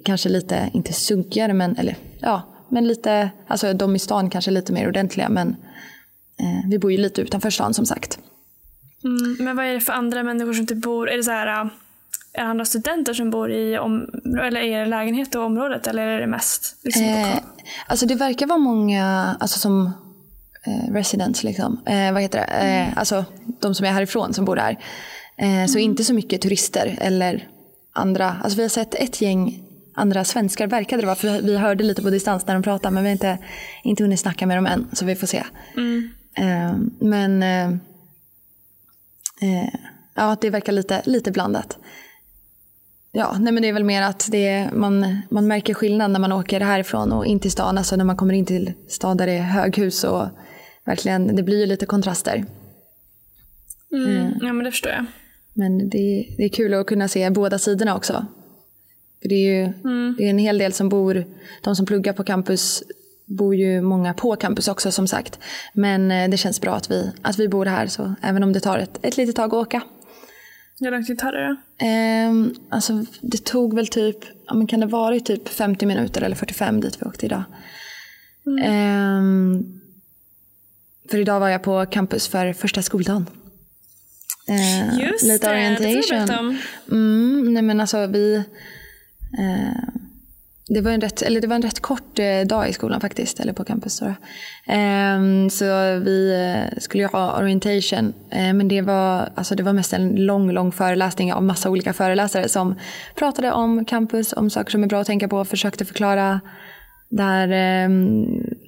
[0.06, 4.74] kanske lite, inte sunkigare men, eller ja, men lite, alltså de i stan kanske lite
[4.74, 5.50] mer ordentliga men
[6.39, 8.19] eh, vi bor ju lite utanför stan som sagt.
[9.04, 11.10] Mm, men vad är det för andra människor som inte bor?
[11.10, 11.71] Är det så här, äh,
[12.34, 14.10] är det andra studenter som bor i om,
[14.41, 17.38] eller är det lägenhet och området eller är det mest liksom, Eh,
[17.88, 19.91] alltså det verkar vara många alltså som
[20.65, 21.80] eh, residents, liksom.
[21.86, 22.67] Eh, vad heter det?
[22.67, 23.26] Eh, alltså
[23.62, 24.78] de som är härifrån som bor där.
[25.38, 27.48] Eh, så inte så mycket turister eller
[27.94, 28.36] andra.
[28.44, 29.63] Alltså vi har sett ett gäng
[29.94, 31.15] andra svenskar verkade det vara.
[31.15, 33.38] För vi hörde lite på distans när de pratade men vi har inte,
[33.84, 34.88] inte hunnit snacka med dem än.
[34.94, 35.44] Så vi får se.
[36.38, 37.72] Eh, men eh,
[40.15, 41.78] ja, det verkar lite, lite blandat.
[43.12, 46.32] Ja, nej men det är väl mer att det man, man märker skillnad när man
[46.32, 47.78] åker härifrån och in till stan.
[47.78, 50.28] Alltså när man kommer in till stan där det är höghus och
[50.86, 52.45] verkligen, det blir ju lite kontraster.
[53.91, 54.34] Mm.
[54.41, 55.06] Ja men det förstår jag.
[55.54, 58.26] Men det, det är kul att kunna se båda sidorna också.
[59.21, 59.74] För det är ju
[60.17, 61.26] det är en hel del som bor,
[61.63, 62.84] de som pluggar på campus
[63.26, 65.39] bor ju många på campus också som sagt.
[65.74, 68.60] Men eh, det känns bra att vi, att vi bor här så även om det
[68.60, 69.82] tar ett, ett litet tag att åka.
[70.84, 71.86] Hur lång tid tar det då?
[71.86, 74.17] Ehm, alltså det tog väl typ,
[74.48, 77.44] ja, men kan det varit typ 50 minuter eller 45 dit vi åkte idag.
[78.63, 79.63] Ehm,
[81.10, 83.26] för idag var jag på campus för första skoldagen.
[84.48, 86.17] Ehm, Just lite det, det får du orientation.
[86.28, 86.58] berätta om.
[86.91, 88.36] Mm, nej men alltså vi...
[89.39, 89.88] Eh,
[90.73, 93.39] det, var en rätt, eller det var en rätt kort eh, dag i skolan faktiskt,
[93.39, 93.93] eller på campus.
[93.93, 94.13] Så,
[94.65, 95.65] ehm, så
[95.99, 100.25] vi eh, skulle ju ha orientation, eh, men det var, alltså det var mest en
[100.25, 102.75] lång, lång föreläsning av massa olika föreläsare som
[103.15, 106.41] pratade om campus, om saker som är bra att tänka på, försökte förklara
[107.12, 107.89] där här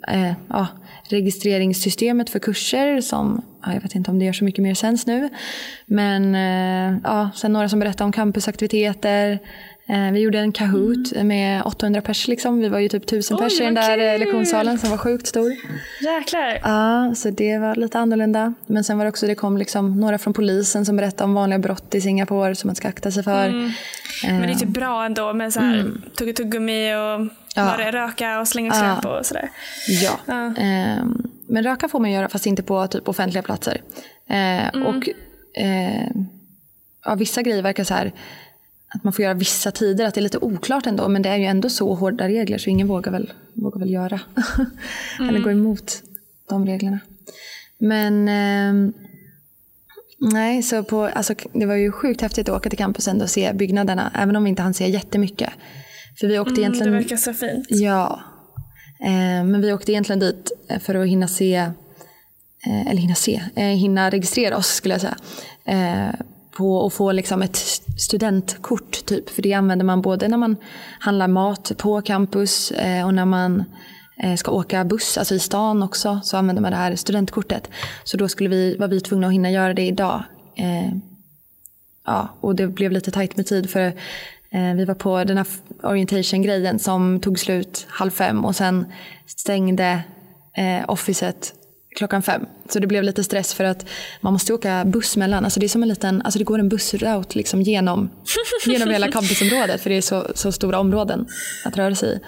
[0.07, 0.67] eh, ja,
[1.09, 5.05] registreringssystemet för kurser som, ja, jag vet inte om det gör så mycket mer sens
[5.05, 5.29] nu.
[5.85, 9.39] Men eh, ja, sen några som berättade om campusaktiviteter.
[9.87, 12.59] Eh, vi gjorde en Kahoot med 800 pers liksom.
[12.59, 14.19] Vi var ju typ 1000 Oj, pers i den där eh, kul!
[14.19, 15.51] lektionssalen som var sjukt stor.
[16.01, 16.59] Jäklar.
[16.63, 18.53] Ja, så det var lite annorlunda.
[18.67, 21.59] Men sen var det också, det kom liksom några från polisen som berättade om vanliga
[21.59, 23.47] brott i Singapore som man ska akta sig för.
[23.47, 23.71] Mm.
[24.23, 27.29] Men det är typ bra ändå med så här tugga tuggummi och Mm.
[27.55, 27.65] Ja.
[27.77, 28.95] bara röka och slänga Ja.
[29.01, 29.49] skräp och sådär.
[29.87, 30.11] Ja.
[30.25, 30.53] Ja.
[30.57, 33.81] Ehm, men röka får man göra fast inte på typ offentliga platser.
[34.29, 35.09] Eh, Och
[35.63, 36.07] eh,
[37.05, 38.11] ja, vissa grejer verkar så här
[38.93, 41.07] att man får göra vissa tider, att det är lite oklart ändå.
[41.07, 44.19] Men det är ju ändå så hårda regler så ingen vågar väl, vågar väl göra.
[45.19, 46.01] Eller gå emot
[46.49, 46.99] de reglerna.
[47.77, 48.93] Men ehm,
[50.19, 53.29] nej, så på, alltså, det var ju sjukt häftigt att åka till campus ändå och
[53.29, 54.11] se byggnaderna.
[54.15, 55.49] Även om vi inte hann se jättemycket.
[56.19, 56.93] För vi åkte Mm, det egentligen...
[56.93, 57.65] verkar så fint.
[57.69, 58.21] Ja.
[59.05, 63.43] Eh, men vi åkte egentligen dit eh, för att hinna se, eh, eller hinna se,
[63.55, 65.17] eh, hinna registrera oss skulle jag säga.
[66.57, 67.57] På att få liksom ett
[67.97, 69.29] studentkort typ.
[69.29, 70.55] För det använder man både när man
[70.99, 73.63] handlar mat på campus eh, och när man
[74.17, 77.69] eh, ska åka buss, alltså i stan också, så använder man det här studentkortet.
[78.03, 80.23] Så då skulle vi, var vi tvungna att hinna göra det idag.
[80.55, 80.93] Eh,
[82.05, 83.87] ja, och det blev lite tajt med tid för
[84.49, 85.47] eh, vi var på den här
[85.83, 88.85] orientation-grejen som tog slut halv fem och sen
[89.25, 90.03] stängde
[90.53, 91.53] eh, officet
[91.95, 92.45] klockan fem.
[92.69, 93.85] Så det blev lite stress för att
[94.21, 95.43] man måste åka buss mellan.
[95.43, 98.09] Alltså det är som en liten, alltså det går en bussroute liksom genom,
[98.65, 101.25] genom hela campusområdet för det är så, så stora områden
[101.65, 102.19] att röra sig i.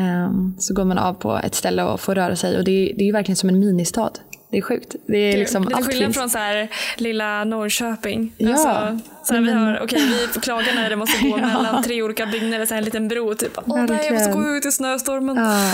[0.00, 2.94] Ehm, så går man av på ett ställe och får röra sig och det är,
[2.96, 4.10] det är ju verkligen som en ministad.
[4.50, 4.94] Det är sjukt.
[5.06, 6.16] Det är liksom, Lite allt skillnad finns.
[6.16, 8.32] från så här lilla Norrköping.
[8.36, 8.50] Ja.
[8.50, 11.46] Alltså, så här, vi, har, okej, vi får klaga när det måste gå Ja.
[11.46, 13.34] mellan tre olika byggnader, så här en liten bro.
[13.34, 13.58] Typ.
[13.66, 15.36] Åh nej, jag måste gå ut i snöstormen.
[15.36, 15.72] Ja.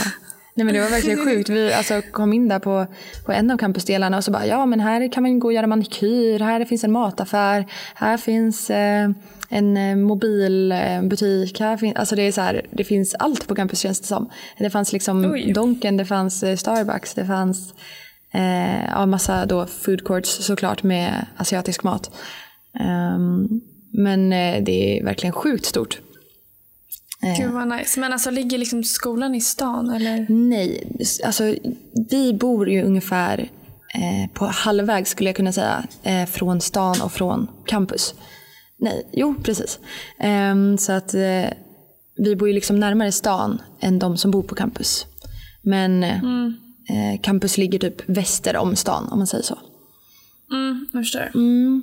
[0.55, 1.49] Nej men det var verkligen sjukt.
[1.49, 2.87] Vi alltså, kom in där på,
[3.27, 5.67] på en av campusdelarna och så bara ja men här kan man gå och göra
[5.67, 9.11] manikyr, här finns en mataffär, här finns eh,
[9.49, 13.79] en eh, mobilbutik, här fin- alltså det är så här, det finns allt på campus
[13.81, 14.31] känns det som.
[14.59, 15.53] Det fanns liksom Oj.
[15.53, 17.75] Donken, det fanns eh, Starbucks, det fanns
[18.33, 22.11] eh, ja, massa då food courts såklart med asiatisk mat.
[22.81, 23.49] Ehm,
[23.93, 26.01] men eh, det är verkligen sjukt stort.
[27.23, 28.01] Eh, Gud vad nice.
[28.01, 30.27] Men alltså ligger liksom skolan i stan eller?
[30.29, 31.55] Nej, alltså
[32.11, 33.39] vi bor ju ungefär
[33.95, 38.15] eh, på halvväg skulle jag kunna säga eh, från stan och från campus.
[38.79, 39.79] Nej, jo precis.
[40.19, 41.47] Ehm, så att eh,
[42.17, 45.07] vi bor ju liksom närmare stan än de som bor på campus.
[45.63, 46.17] Men eh,
[46.89, 49.59] eh, campus ligger typ väster om stan om man säger så.
[50.53, 51.31] Mm, jag förstår.
[51.35, 51.83] Ehm,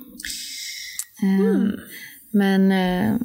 [2.32, 3.16] Men eh,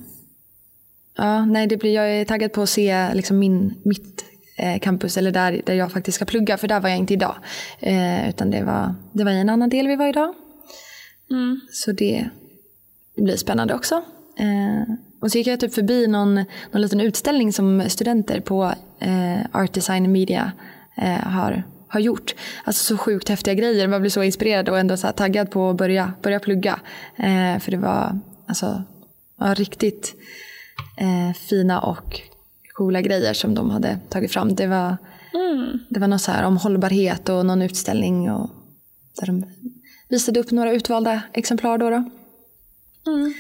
[1.16, 4.26] ja, nej, det blir, jag är taggad på att se liksom min, mitt
[4.58, 7.36] eh, campus, eller där, där jag faktiskt ska plugga, för där var jag inte idag.
[7.80, 10.34] Eh, utan det var, det var i en annan del vi var idag.
[11.32, 11.62] Mm.
[11.72, 12.30] Så det
[13.16, 13.96] blir spännande också.
[14.40, 16.36] Eh, och så gick jag typ förbi någon,
[16.72, 20.52] någon liten utställning som studenter på eh, Art Design Media
[20.98, 22.36] eh, har, har gjort.
[22.64, 23.88] Alltså så sjukt häftiga grejer.
[23.88, 26.80] Man blir så inspirerad och ändå så taggad på att börja, börja plugga.
[27.16, 28.84] Eh, för det var alltså,
[29.40, 30.16] ja, riktigt
[30.98, 32.22] eh, fina och
[32.74, 34.56] coola grejer som de hade tagit fram.
[34.56, 34.98] Det var
[35.34, 35.80] Mm.
[35.90, 38.32] Det var något så här om hållbarhet och någon utställning.
[38.32, 38.50] Och,
[39.20, 39.46] där de
[40.10, 41.78] visade upp några utvalda exemplar.
[41.78, 41.96] Då, då.
[41.96, 43.34] Mm.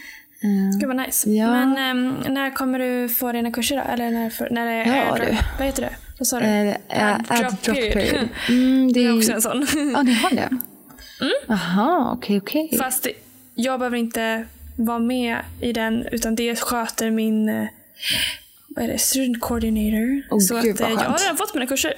[0.44, 1.30] Eh, Gud vad nice.
[1.30, 1.48] Ja.
[1.52, 3.82] Men ehm, när kommer du få dina kurser då?
[3.94, 5.28] Eller när, för, när är Ja, airdrop?
[5.30, 5.38] du.
[5.58, 5.96] Vad heter det?
[6.20, 6.46] Vad sa du?
[6.46, 8.28] eh, eh, Add drop period.
[8.50, 9.66] Mm, det är också en sån.
[9.94, 10.50] Ja, ni har det?
[11.48, 12.78] Jaha, okej, okej.
[12.78, 13.08] Fast
[13.56, 17.66] jag behöver inte vara med i den utan det sköter min eh,
[18.68, 20.28] vad är det, student coordinator.
[20.32, 21.94] Åh, så gud, att, eh, jag har redan fått mina kurser.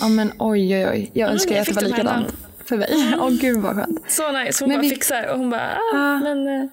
[0.00, 1.10] Ja, men oj, oj, oj.
[1.14, 3.14] Jag önskar jag att det var likadant för mig.
[3.20, 3.98] Åh, gud vad skönt.
[4.08, 4.64] Så nice.
[4.64, 6.18] Hon Men bara vi- fixar och hon bara, ah, Ah.
[6.18, 6.68] men eh,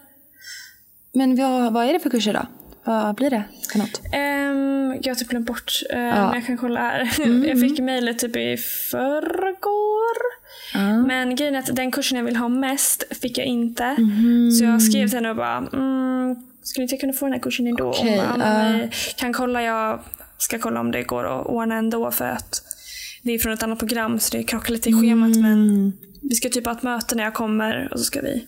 [1.14, 2.46] Men vad, vad är det för kurser då?
[2.86, 4.02] Vad blir det för något?
[4.14, 5.72] ehm, jag har typ glömt bort.
[5.90, 7.20] eh, Men jag kan kolla här.
[7.26, 8.58] Mm, jag fick mejlet typ i
[8.92, 10.18] förrgår.
[10.74, 10.98] Ja.
[11.08, 13.96] Men grejen är att den kursen jag vill ha mest fick jag inte.
[13.98, 14.52] Mhm.
[14.52, 17.40] Så jag skrev till henne och bara, mm, skulle inte jag kunna få den här
[17.40, 17.94] kursen ändå?
[18.04, 18.88] "Ja, men ja.
[18.88, 20.00] vi kan kolla, jag
[20.38, 22.62] ska kolla om det går att ordna ändå för att
[23.24, 25.30] det är från ett annat program så det krockar lite i schemat.
[25.36, 25.92] Men Mm.
[26.22, 28.48] vi ska typ ha ett möte när jag kommer och så ska vi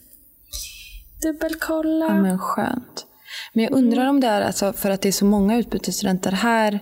[1.22, 2.06] dubbelkolla.
[2.06, 3.06] Ja, men skönt.
[3.58, 6.80] Men jag undrar om det är alltså för att det är så många utbytesstudenter här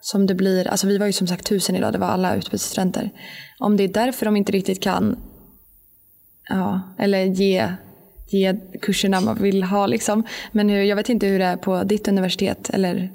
[0.00, 3.10] som det blir, alltså vi var ju som sagt tusen idag, det var alla utbytesstudenter.
[3.58, 5.16] Om det är därför de inte riktigt kan,
[6.48, 7.72] ja, eller ge,
[8.26, 10.22] ge kurserna man vill ha liksom.
[10.52, 13.12] Men hur, jag vet inte hur det är på ditt universitet eller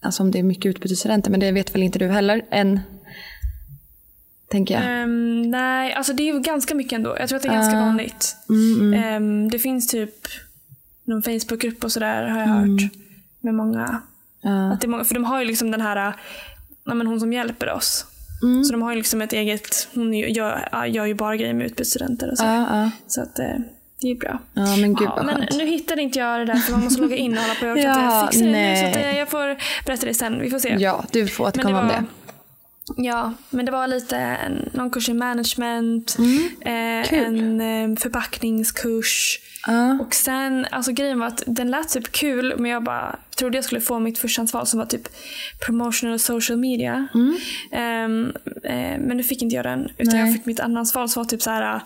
[0.00, 2.80] alltså om det är mycket utbytesstudenter, men det vet väl inte du heller än,
[4.50, 5.02] tänker jag.
[5.02, 7.16] Ehm, nej, alltså det är ju ganska mycket ändå.
[7.18, 7.80] Jag tror att det är ganska Ah.
[7.80, 8.36] vanligt.
[8.48, 9.04] Mm, mm.
[9.04, 10.14] Ehm, det finns typ
[11.04, 12.70] någon Facebookgrupp och sådär har jag Mm.
[12.72, 12.90] hört.
[13.40, 14.00] Med många.
[14.42, 14.72] Ja.
[14.72, 15.04] Att det är många.
[15.04, 16.12] För de har ju liksom den här,
[16.84, 18.06] ja, men hon som hjälper oss.
[18.42, 18.64] Mm.
[18.64, 22.30] Så de har ju liksom ett eget, hon gör, gör ju bara grejer med utbytesstudenter
[22.30, 22.44] och så.
[22.44, 22.90] Ja.
[23.06, 23.46] Så att eh,
[24.00, 24.38] det är bra.
[24.54, 25.52] ja, men gud Ja, vad men skönt.
[25.56, 27.66] nu hittade inte jag det där för man måste logga in och hålla på.
[27.66, 30.40] Jag Ja, inte fixa det nu så att, jag får berätta det sen.
[30.40, 30.76] Vi får se.
[30.78, 32.04] Ja, du får Men återkomma om det.
[32.96, 37.18] Ja, men det var lite en, någon kurs i management, eh, Mm, kul.
[37.24, 37.60] en
[37.92, 39.40] eh, förpackningskurs.
[39.66, 39.98] Ja.
[40.00, 43.64] Och sen, alltså grejen var att den lät typ kul men jag bara trodde jag
[43.64, 45.08] skulle få mitt förstahandsval som var typ
[45.66, 47.06] promotional social media.
[47.14, 47.36] Mm.
[47.72, 48.32] Ehm,
[48.64, 50.26] eh, men nu fick inte jag den utan Nej.
[50.26, 51.80] jag fick mitt andrahandsval som var typ så här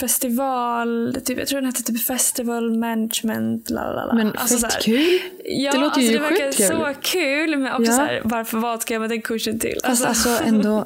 [0.00, 3.70] festival, typ, jag tror den hette typ festival management.
[3.70, 4.14] Lalala.
[4.14, 5.18] Men Alltså så fett kul.
[5.44, 6.66] Ja, Det låter alltså ju det verkar kul.
[6.66, 7.96] så kul men också Ja.
[7.96, 9.78] så här, varför vad ska jag med den kursen till?
[9.84, 10.84] Fast alltså ändå,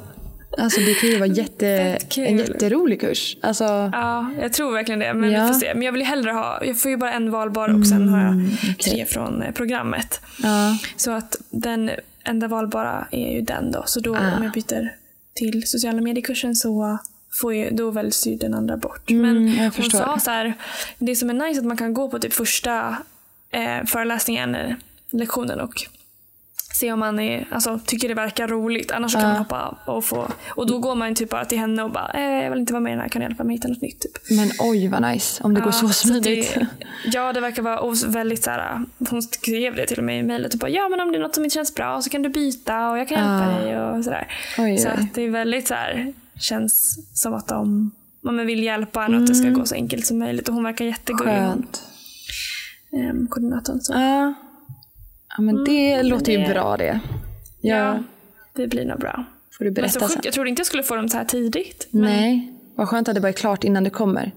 [0.57, 1.67] alltså det kan ju vara jätte,
[2.17, 3.37] en jätterolig kurs.
[3.41, 5.13] Alltså, Ja, jag tror verkligen det.
[5.13, 5.41] Men Ja.
[5.41, 5.71] vi får se.
[5.73, 8.31] Men jag vill hellre ha, jag får ju bara en valbar och sen har jag
[8.33, 8.49] Mm,
[8.83, 10.21] tre från eh, programmet.
[10.43, 10.77] ja.
[10.97, 11.91] Så att den
[12.25, 13.83] enda valbara är ju den då.
[13.85, 14.37] Så då Ah.
[14.37, 14.89] om jag byter
[15.33, 16.97] till sociala mediekursen så
[17.41, 19.09] får jag, då väljs ju den andra bort.
[19.09, 20.53] Mm, Men hon sa så här,
[20.97, 22.97] det som är nice är att man kan gå på typ första
[23.51, 24.75] eh, föreläsningen, eller
[25.11, 25.73] lektionen och
[26.79, 28.91] se om man är, alltså, tycker det verkar roligt.
[28.91, 31.83] Annars så kan man hoppa och få, och då går man typ bara till henne
[31.83, 33.55] och bara, eh, jag vill inte vara med i den här, kan du hjälpa mig
[33.55, 33.99] hitta något nytt?
[34.01, 34.11] Typ.
[34.37, 36.53] Men oj vad nice om det går så smidigt.
[36.55, 36.67] Det,
[37.05, 38.81] ja, det verkar vara väldigt så här.
[39.09, 40.51] Hon skrev det till och med i mejlet.
[40.51, 42.89] Typ, ja, men om det är något som inte känns bra så kan du byta
[42.89, 43.59] och jag kan hjälpa Ah.
[43.59, 44.27] dig och sådär.
[44.55, 44.87] Så oj.
[44.87, 46.13] att det är väldigt så här.
[46.43, 47.91] Känns som att de
[48.23, 50.47] ja, men vill hjälpa en och att det ska gå så enkelt som möjligt.
[50.49, 51.31] Och hon verkar jättegullig.
[51.31, 51.83] hon, Skönt.
[52.93, 53.81] ehm, koordinatorn.
[53.81, 53.93] Så.
[53.93, 54.33] Ja.
[55.37, 56.99] ja men det men låter ju det- bra det.
[57.61, 58.03] Ja, Ja,
[58.53, 59.25] det blir nog bra.
[59.57, 61.25] får du Men så berätta sjukt, jag trodde inte jag skulle få dem så här
[61.25, 61.87] tidigt.
[61.91, 64.31] Men, Nej, vad skönt att det bara är klart innan det kommer.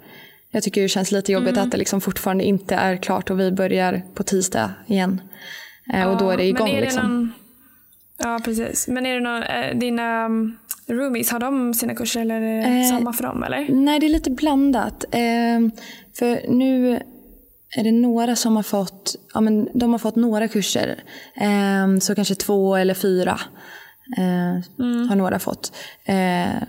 [0.51, 1.65] Jag tycker det känns lite jobbigt Mm.
[1.65, 5.21] att det liksom fortfarande inte är klart och vi börjar på tisdag igen.
[5.95, 7.03] Eh, och då är det igång men är det liksom.
[7.13, 7.33] Någon,
[8.19, 8.89] ja, precis.
[8.89, 12.81] Men är det någon, eh, dina um, roomies, har de sina kurser eller är det
[12.81, 13.43] Eh, samma för dem?
[13.43, 13.69] Eller?
[13.69, 15.05] Nej, det är lite blandat.
[15.11, 15.61] Eh,
[16.19, 17.01] för nu
[17.77, 21.03] är det några som har fått, ja, men de har fått några kurser.
[21.35, 23.41] Eh, så kanske två eller fyra
[24.19, 25.73] eh, har några fått.
[26.05, 26.63] Eh,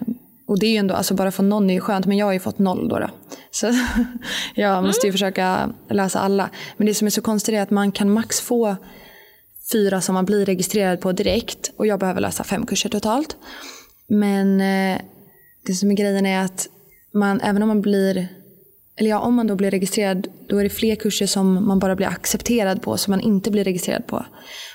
[0.47, 2.33] och det är ju ändå, alltså bara få någon är ju skönt, men jag har
[2.33, 2.99] ju fått noll då.
[2.99, 3.09] då.
[3.51, 3.67] Så
[4.55, 6.49] jag måste ju försöka läsa alla.
[6.77, 8.75] Men det som är så konstigt är att man kan max få
[9.71, 11.71] fyra som man blir registrerad på direkt.
[11.77, 13.37] Och jag behöver läsa fem kurser totalt.
[14.07, 15.01] Men eh,
[15.65, 16.67] det som är grejen är att
[17.13, 18.27] man, även om man blir
[18.99, 21.95] eller ja, om man då blir registrerad då är det fler kurser som man bara
[21.95, 24.25] blir accepterad på som man inte blir registrerad på.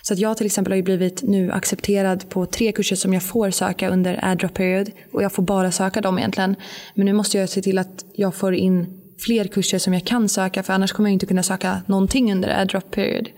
[0.02, 3.22] Så att jag till exempel har ju blivit nu accepterad på tre kurser som jag
[3.22, 6.57] får söka under AdDrop period och jag får bara söka dem egentligen.
[6.94, 10.28] Men nu måste jag se till att jag får in fler kurser som jag kan
[10.28, 13.28] söka för annars kommer jag inte kunna söka någonting under AdDrop period.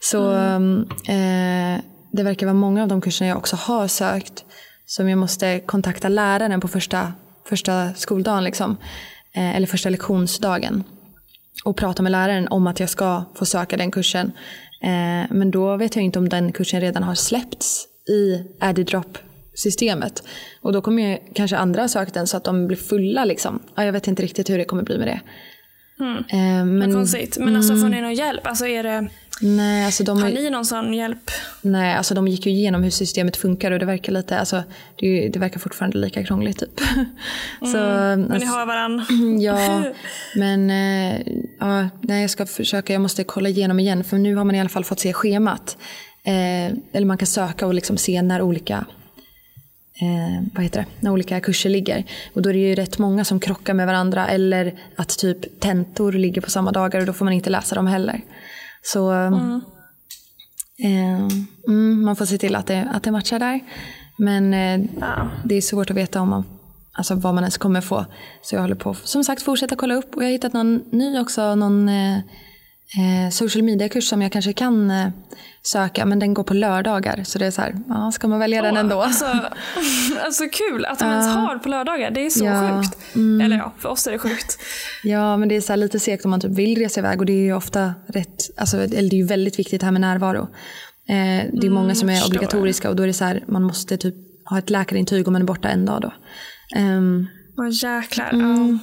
[0.00, 1.80] Så eh,
[2.12, 4.44] det verkar vara många av de kurserna jag också har sökt
[4.88, 7.12] som jag måste kontakta läraren på första,
[7.48, 8.44] första skoldagen.
[8.44, 8.76] Liksom,
[9.34, 10.84] eh, eller första lektionsdagen.
[11.64, 14.32] Och prata med läraren om att jag ska få söka den kursen.
[14.82, 20.22] Eh, men då vet jag inte om den kursen redan har släppts i AdDrop-systemet.
[20.62, 23.62] Och då kommer ju kanske andra ha sökt den så att de blir fulla liksom.
[23.74, 25.20] Ja, jag vet inte riktigt hur det kommer bli med det.
[26.00, 26.16] Mm.
[26.16, 27.38] Eh, men, Men konstigt.
[27.40, 28.46] Men alltså får ni någon hjälp?
[28.46, 29.08] Alltså är det,
[29.40, 31.30] nej, alltså de, har ni någon sån hjälp?
[31.62, 34.62] nej, alltså de gick ju igenom hur systemet funkar och det verkar lite, alltså
[34.96, 36.80] det, det verkar fortfarande lika krångligt typ.
[37.60, 39.04] så, Men ni alltså, har varann.
[39.40, 39.82] Ja,
[40.36, 41.20] men eh,
[41.60, 44.60] ja, nej, jag ska försöka, jag måste kolla igenom igen för nu har man i
[44.60, 45.76] alla fall fått se schemat.
[46.24, 48.84] Eh, eller man kan söka och liksom se när olika
[50.02, 50.86] eh, vad heter det?
[51.00, 52.04] När olika kurser ligger.
[52.34, 56.12] Och då är det ju rätt många som krockar med varandra eller att typ tentor
[56.12, 58.20] ligger på samma dagar och då får man inte läsa dem heller.
[58.82, 59.12] Så
[60.78, 61.26] eh,
[61.68, 63.60] mm, man får se till att det, att det matchar där.
[64.18, 65.30] Men eh, Ja.
[65.44, 66.44] det är svårt att veta om man,
[66.92, 68.06] alltså vad man ens kommer få.
[68.42, 71.18] Så jag håller på som sagt fortsätta kolla upp och jag har hittat någon ny
[71.18, 71.88] också, någon
[72.96, 75.08] eh, social media-kurs som jag kanske kan eh,
[75.62, 78.62] söka men den går på lördagar så det är så här, ja, ska man välja
[78.62, 79.02] den Åh, ändå?
[79.02, 79.24] Alltså,
[80.24, 82.10] alltså kul att de ens har på lördagar.
[82.10, 82.68] Det är så Ja.
[82.68, 82.82] Mm.
[82.82, 82.96] sjukt.
[83.44, 84.58] Eller ja, för oss är det sjukt.
[85.04, 87.32] Ja, men det är så lite segt om man typ vill resa iväg och det
[87.32, 90.48] är ju ofta rätt, alltså, eller det är ju väldigt viktigt här med närvaro.
[91.08, 93.62] Eh, det är många som jag är obligatoriska och då är det så här, man
[93.62, 94.14] måste typ
[94.50, 96.12] ha ett läkarintyg om man är borta en dag då.
[96.76, 98.30] Ehm, Vad jäklar.
[98.32, 98.78] Mm.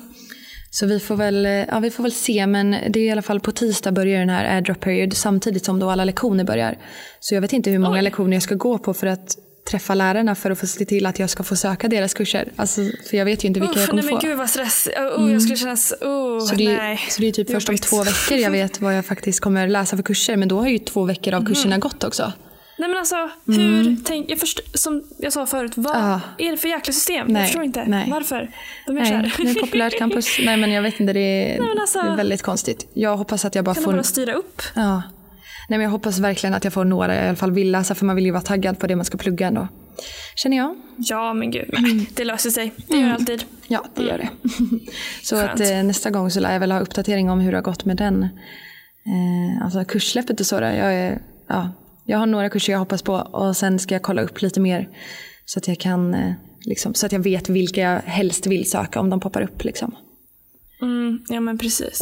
[0.80, 3.22] Så vi får, väl, eh, ja, vi får väl se, men det är i alla
[3.22, 6.78] fall på tisdag börjar den här airdrop period samtidigt som då alla lektioner börjar.
[7.20, 8.02] Så jag vet inte hur många Oj.
[8.02, 9.38] lektioner jag ska gå på för att
[9.72, 12.52] träffa lärarna för att få se till att jag ska få söka deras kurser.
[12.56, 14.28] Alltså, för jag vet ju inte vilka jag Uff, kommer nej men få.
[14.28, 14.90] gud vad stress.
[15.18, 17.00] Oh, Jag skulle känna så, oh, Så det, är, nej.
[17.10, 19.96] så det är typ först om två veckor jag vet vad jag faktiskt kommer läsa
[19.96, 20.36] för kurser.
[20.36, 22.34] Men då har ju två veckor av kurserna gått också.
[22.78, 26.10] Nej men alltså, hur tänk, jag först, som jag sa förut, vad Mm.
[26.10, 26.22] Ja.
[26.38, 27.28] är det för jäkla system?
[27.28, 27.84] Nej, Jag förstår inte.
[27.88, 28.08] nej.
[28.12, 28.52] Varför?
[28.86, 29.34] De är Nej, kär.
[29.38, 30.28] det är ett populärt campus.
[30.46, 32.88] Nej men jag vet inte, det är, men alltså- det är väldigt konstigt.
[32.94, 33.92] Jag hoppas att jag bara Kan får...
[33.94, 34.62] bara styra upp?
[34.76, 34.96] Ja.
[35.70, 37.96] Nej men jag hoppas verkligen att jag får några jag i alla fall vill läsa
[37.96, 39.68] för man vill ju vara taggad på det man ska plugga ändå.
[40.36, 40.76] Känner jag.
[40.98, 41.98] Ja men gud, Mm.
[41.98, 42.74] nej, det löser sig.
[42.88, 43.44] Det gör det alltid.
[43.68, 44.30] Ja, det gör det.
[45.24, 45.52] så Skönt.
[45.62, 47.86] att eh, nästa gång så lär jag väl ha uppdatering om hur det har gått
[47.86, 48.24] med den.
[48.24, 50.60] Eh, alltså kurssläppet och så.
[50.60, 50.74] Där.
[50.74, 51.70] Jag, är, ja,
[52.08, 54.90] jag har några kurser jag hoppas på och sen ska jag kolla upp lite mer.
[55.46, 56.34] Så att jag kan, eh,
[56.66, 59.64] liksom, så att jag vet vilka jag helst vill söka om de poppar upp.
[59.64, 59.96] Liksom.
[60.82, 62.02] Mm, ja men precis.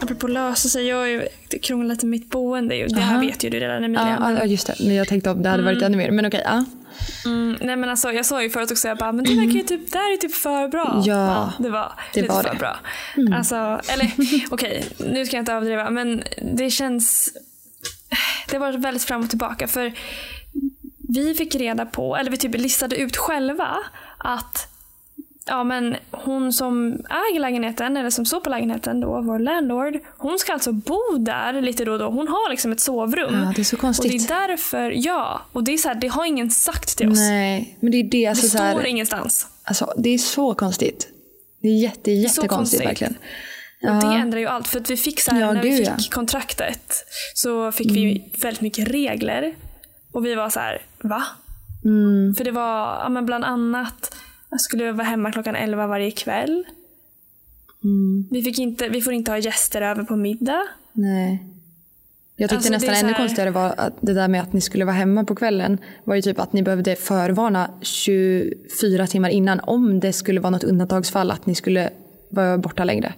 [0.00, 2.86] Apropå lösa sig, jag har ju det krånglar lite mitt boende.
[2.88, 3.26] Det här Aha.
[3.26, 4.36] vet ju du redan Emilia.
[4.38, 4.74] Ja, just det.
[4.80, 6.10] Men jag tänkte om det hade varit ännu mer.
[6.10, 6.64] Men okej, ja.
[7.24, 9.62] Mm, nej men alltså jag sa ju förut också, jag bara, men det verkar ju
[9.62, 11.02] typ, det här är typ för bra.
[11.06, 12.58] Ja, det var det lite var för det.
[12.58, 12.76] bra.
[13.36, 14.12] Alltså, eller
[14.50, 16.22] okej, nu ska jag inte överdriva, men
[16.54, 17.30] det känns,
[18.48, 19.92] det har varit väldigt fram och tillbaka för
[21.08, 23.76] vi fick reda på, eller vi typ listade ut själva
[24.18, 24.73] att
[25.46, 30.38] Ja men hon som äger lägenheten, eller som står på lägenheten då, vår landlord, hon
[30.38, 32.10] ska alltså bo där lite då och då.
[32.10, 33.34] Hon har liksom ett sovrum.
[33.34, 34.28] Ja, det är så Och konstigt.
[34.28, 35.42] det är därför, ja.
[35.52, 37.18] Och det är så här, det har ingen sagt till oss.
[37.18, 38.26] Nej, men det är det.
[38.26, 39.46] Alltså, Det så här, står ingenstans.
[39.64, 41.08] alltså, det är så konstigt.
[41.62, 42.80] Det är jätte, jättekonstigt konstigt.
[42.86, 43.14] verkligen.
[43.82, 44.68] Och det ändrar ju allt.
[44.68, 45.90] För att vi fick så här, Ja, när vi gud, fick ja.
[45.92, 46.02] Mm.
[46.10, 46.92] kontraktet
[47.34, 49.54] så fick vi väldigt mycket regler.
[50.12, 51.24] Och vi var så här, va?
[51.84, 52.34] Mm.
[52.34, 54.14] För det var ja, men bland annat,
[54.54, 56.64] jag skulle vara hemma klockan 11 varje kväll.
[57.84, 58.28] Mm.
[58.30, 60.62] Vi, fick inte, vi får inte ha gäster över på middag.
[60.92, 61.44] Nej.
[62.36, 64.84] Jag tyckte Alltså, nästan ännu här- konstigare var att det där med att ni skulle
[64.84, 70.00] vara hemma på kvällen var ju typ att ni behövde förvarna 24 timmar innan om
[70.00, 71.90] det skulle vara något undantagsfall att ni skulle
[72.28, 73.14] vara borta längre.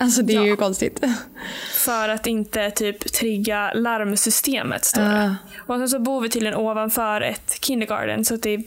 [0.00, 0.46] Alltså det är Ja.
[0.46, 1.04] ju konstigt.
[1.84, 5.24] För att inte typ trigga larmsystemet står det.
[5.24, 5.34] Ah.
[5.74, 8.24] Och sen så bor vi tydligen ovanför ett kindergarten.
[8.24, 8.62] Så att det,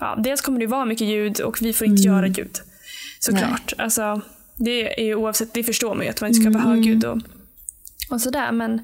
[0.00, 2.14] ja, dels kommer det vara mycket ljud och vi får inte Mm.
[2.16, 2.58] göra ljud.
[3.20, 3.72] Såklart.
[3.78, 4.20] Alltså,
[4.56, 7.18] det är ju oavsett, det förstår man ju att man inte ska vara högljudd och,
[8.10, 8.52] och sådär.
[8.52, 8.80] Men,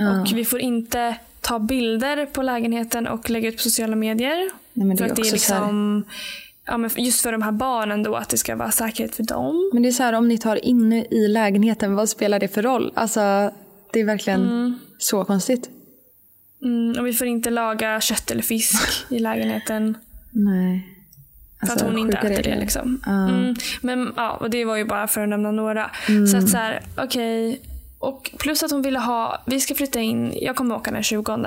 [0.00, 0.20] Ja.
[0.20, 4.50] Och vi får inte ta bilder på lägenheten och lägga ut på sociala medier.
[4.72, 6.04] Nej, för att det är liksom,
[6.66, 9.70] ja, men just för de här barnen då, att det ska vara säkerhet för dem.
[9.72, 12.62] Men det är så här om ni tar inne i lägenheten, vad spelar det för
[12.62, 12.92] roll?
[12.94, 13.50] Alltså
[13.92, 15.70] det är verkligen så konstigt.
[16.62, 19.98] Mm, och vi får inte laga kött eller fisk i lägenheten.
[20.30, 20.94] Nej.
[21.60, 22.58] För Alltså, att hon inte äter det.
[22.58, 23.00] Liksom.
[23.06, 23.28] Ja.
[23.28, 25.90] Mm, men ja, och det var ju bara för att nämna några.
[26.08, 26.26] Mm.
[26.26, 27.60] Så att så här, okej.
[27.98, 31.38] Och plus att hon ville ha, vi ska flytta in, jag kommer åka den 20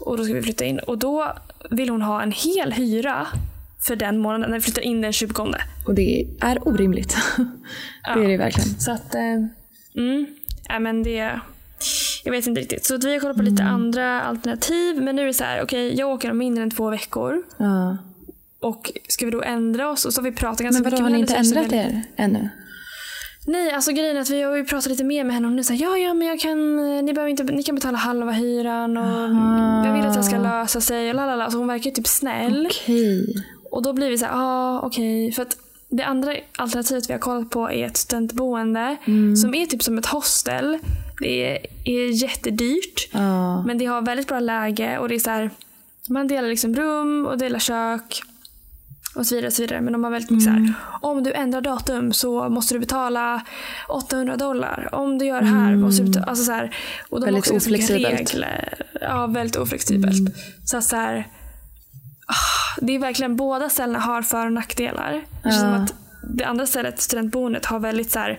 [0.00, 0.78] och då ska vi flytta in.
[0.78, 1.32] Och då
[1.70, 3.26] vill hon ha en hel hyra
[3.80, 5.54] för den månaden när vi flyttar in den 20.
[5.86, 7.16] Och det är orimligt.
[8.04, 8.80] det är det verkligen.
[8.80, 9.44] Så att, eh,
[9.96, 10.26] mm,
[10.68, 11.40] ja, men det,
[12.24, 12.84] jag vet inte riktigt.
[12.86, 13.74] Så vi har kollat på lite Mm.
[13.74, 15.02] andra alternativ.
[15.02, 17.42] Men nu är det så här, okej jag åker om mindre än två veckor.
[17.58, 17.96] Ja.
[18.62, 20.04] Och ska vi då ändra oss?
[20.04, 21.84] Och så har vi pratat ganska Men vadå, mycket har ni inte så ändrat känner-
[21.90, 22.48] er ännu?
[23.46, 25.64] Nej, alltså grejen är att vi har ju pratat lite mer med henne och nu
[25.64, 26.76] säger ja, ja, men jag kan,
[27.06, 29.30] ni, behöver inte, ni kan betala halva hyran och
[29.86, 31.44] jag vill att det ska lösa sig och lalala.
[31.44, 32.66] Alltså hon verkar ju typ snäll.
[32.70, 33.26] Okej.
[33.70, 35.32] Och då blir vi så här, ja ah, okej.
[35.32, 35.56] För att
[35.88, 38.96] det andra alternativet vi har kollat på är ett studentboende
[39.42, 40.78] som är typ som ett hostel.
[41.20, 43.08] Det är, jättedyrt.
[43.12, 43.62] Ja.
[43.62, 45.50] Men det har väldigt bra läge och det är så här,
[46.08, 48.22] man delar liksom rum och delar kök.
[49.14, 49.80] Och så vidare, och så vidare.
[49.80, 53.42] Men de har väldigt mycket så här, om du ändrar datum så måste du betala
[53.88, 54.88] 800 dollar.
[54.92, 56.76] Om du gör det här måste du betala, alltså så här,
[57.08, 58.34] Och de har Väldigt också oflexibelt.
[58.34, 58.86] regler.
[59.00, 60.34] Ja, väldigt oflexibelt.
[60.64, 61.28] Så att så här,
[62.26, 65.24] ah, det är verkligen, båda ställena har för och nackdelar.
[65.42, 68.38] Det känns som att det andra stället, studentboendet, har väldigt så här,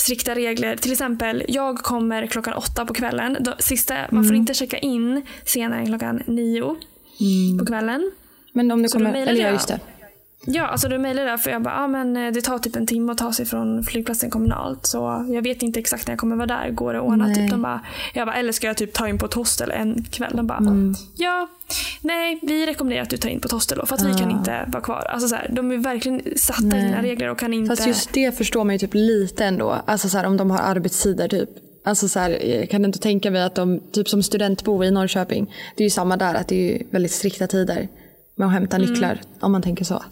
[0.00, 0.76] strikta regler.
[0.76, 3.36] Till exempel, jag kommer klockan åtta på kvällen.
[3.40, 4.24] Då, sista, Man Mm.
[4.24, 6.74] får inte checka in senare än klockan nio
[7.58, 8.10] på kvällen.
[8.52, 9.14] Men om det Så kommer...
[9.14, 9.80] Eller ja, just det.
[10.46, 12.86] Ja, alltså du mejlade där för jag bara, ah, men eh, det tar typ en
[12.86, 14.86] timme att ta sig från flygplatsen kommunalt.
[14.86, 16.70] Så jag vet inte exakt när jag kommer vara där.
[16.70, 17.26] Går det att ordna?
[17.26, 17.34] Nej.
[17.34, 17.80] Typ, de bara,
[18.14, 20.32] jag bara, eller ska jag typ ta in på ett hostel en kväll?
[20.36, 20.94] De bara, Mm.
[21.16, 21.48] ja,
[22.00, 24.30] nej, vi rekommenderar att du tar in på ett hostel då, för att vi kan
[24.30, 25.06] inte vara kvar.
[25.10, 26.82] Alltså så här, de är verkligen satta i Nej.
[26.82, 27.76] sina regler och kan inte...
[27.76, 29.76] Fast just det förstår man ju typ lite ändå.
[29.86, 31.48] Alltså så här, om de har arbetstider typ.
[31.86, 35.54] Alltså så här, jag kan inte tänka mig att de, typ som studentbo i Norrköping,
[35.76, 37.88] det är ju samma där, att det är väldigt strikta tider
[38.36, 40.04] med att hämta nycklar, om man tänker så.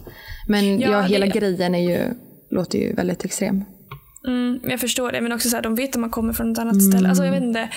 [0.47, 0.79] Men Mm.
[0.81, 2.13] Ja, ja, hela det- grejen är ju,
[2.51, 3.63] låter ju väldigt extrem.
[4.27, 6.59] Mm, jag förstår det, men också så här, de vet att man kommer från ett
[6.59, 6.91] annat Mm.
[6.91, 7.09] ställe.
[7.09, 7.69] Alltså jag vet inte.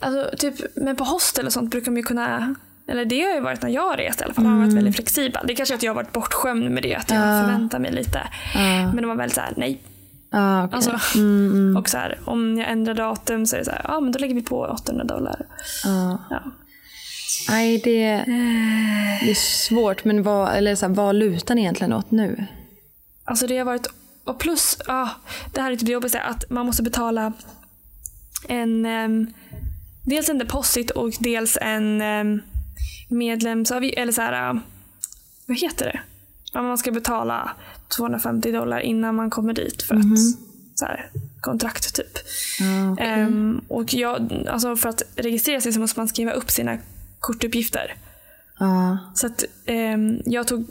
[0.00, 2.54] Alltså, typ, men på hostel och sånt brukar man ju kunna
[2.88, 4.44] eller det har ju varit när jag har rest i alla fall.
[4.44, 4.64] Har Mm.
[4.64, 5.44] varit väldigt flexibel.
[5.46, 6.94] Det är kanske att jag har varit bortskämd med det.
[6.94, 8.20] Att jag förväntar mig lite.
[8.54, 9.82] Men de var väldigt såhär, nej.
[10.30, 10.76] Ah, okay.
[10.76, 14.00] Alltså, Mm, Och så här, om jag ändrar datum så är det så här, ja
[14.00, 15.46] men då lägger vi på 800 dollar.
[15.86, 16.18] ah.
[16.30, 16.42] Ja.
[17.48, 18.24] Nej, det,
[19.20, 20.04] det är svårt.
[20.04, 22.46] Men vad, eller så här, vad lutar ni egentligen åt nu?
[23.24, 23.86] Alltså det har varit,
[24.24, 25.10] och plus, ja,
[25.52, 27.32] det här är typ det jobbigaste, att man måste betala
[28.48, 29.26] en, ehm,
[30.02, 32.42] dels en deposit och dels en um,
[33.08, 34.60] medlemsavgift, eller så här, äh,
[35.46, 36.00] vad heter det?
[36.60, 37.50] Man ska betala
[37.96, 40.18] 250 dollar innan man kommer dit för att,
[40.74, 42.18] så här, kontrakt typ.
[42.62, 43.06] Ah, okej.
[43.06, 46.78] Ehm, och jag, alltså för att registrera sig så måste man skriva upp sina
[47.26, 47.94] kortuppgifter.
[48.58, 50.66] Ah, Så att ehm, jag tog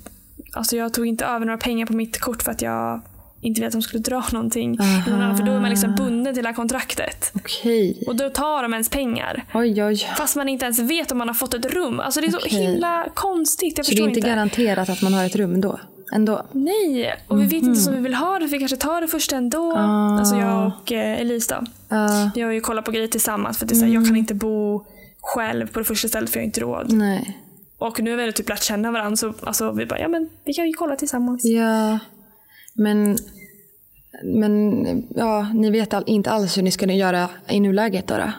[0.56, 3.02] Alltså jag tog inte över några pengar på mitt kort för att jag
[3.42, 4.78] inte ville att de skulle dra någonting.
[4.80, 5.36] Aha.
[5.38, 7.32] För då är man liksom bunden till det här kontraktet.
[7.36, 8.04] Okej.
[8.08, 9.46] Och då tar de ens pengar.
[9.54, 9.98] Oj, oj.
[10.18, 12.00] Fast man inte ens vet om man har fått ett rum.
[12.00, 12.66] Alltså det är så Okej.
[12.66, 13.78] himla konstigt.
[13.78, 14.30] Jag Så det är inte inte.
[14.30, 15.80] garanterat att man har ett rum då?
[16.14, 16.46] Ändå?
[16.52, 18.46] Nej, och vi vet inte som vi vill ha det.
[18.46, 19.74] Vi kanske tar det först ändå.
[19.78, 20.20] Ah.
[20.20, 21.66] Alltså jag och eh, Elise då.
[21.96, 23.58] Ah, Vi har ju kollat på grejer tillsammans.
[23.58, 24.02] För att det är så här, Mm.
[24.04, 24.86] Jag kan inte bo
[25.24, 26.94] själv på det första stället för jag har inte råd.
[26.94, 27.40] nej.
[27.78, 30.54] Och nu har vi typ lärt känna varandra så alltså, vi bara, ja men vi
[30.54, 31.46] kan ju kolla tillsammans.
[31.46, 32.00] Ja,
[32.74, 33.18] men,
[34.24, 38.18] men ja, ni vet all, inte alls hur ni ska göra i nuläget då?
[38.18, 38.32] då?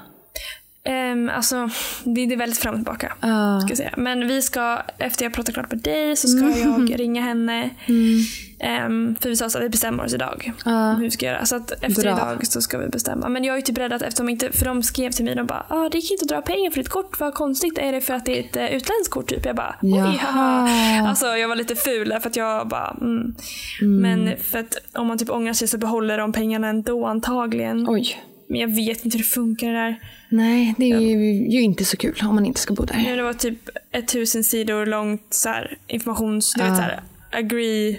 [0.88, 1.68] Um, alltså,
[2.04, 3.12] det, det är väldigt fram och tillbaka.
[3.20, 3.94] Ah, Ska säga.
[3.96, 7.70] Men vi ska, efter jag pratat klart med dig så ska jag ringa henne.
[7.86, 8.18] mm,
[8.60, 10.52] Ehm, för vi sa att vi bestämmer oss idag.
[10.64, 11.44] ah, Hur vi ska göra.
[11.46, 12.12] Så att efter Bra.
[12.12, 13.28] idag så ska vi bestämma.
[13.28, 15.66] Men jag är typ rädd att eftersom inte, för de skrev till mig, de bara
[15.68, 17.78] ah, det gick inte att dra pengar för ditt kort, vad konstigt.
[17.78, 19.46] Är det för att det är ett uh, utländskt kort typ?
[19.46, 20.16] Jag bara oj, Jaha.
[20.16, 21.08] haha.
[21.08, 23.34] Alltså jag var lite ful där för att jag bara mm.
[23.80, 27.86] Men för att om man typ ångrar sig så behåller de pengarna ändå antagligen.
[27.88, 28.16] oj.
[28.48, 29.96] Men jag vet inte hur det funkar det där.
[30.36, 33.04] Nej, det är ju, ju inte så kul om man inte ska bo där.
[33.08, 36.52] Ja, det var typ ett tusen sidor långt så här, informations...
[36.56, 36.76] Du vet, Ah.
[36.76, 37.00] så här,
[37.32, 37.98] agree,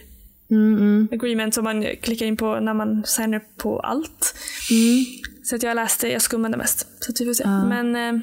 [0.51, 4.35] Mm, mm, agreement som man klickar in på när man signar upp på allt.
[4.71, 5.05] mm.
[5.43, 6.87] Så att jag läste, jag skummade mest.
[6.99, 7.43] Så att vi får se.
[7.47, 7.65] Ah.
[7.65, 8.21] Men eh,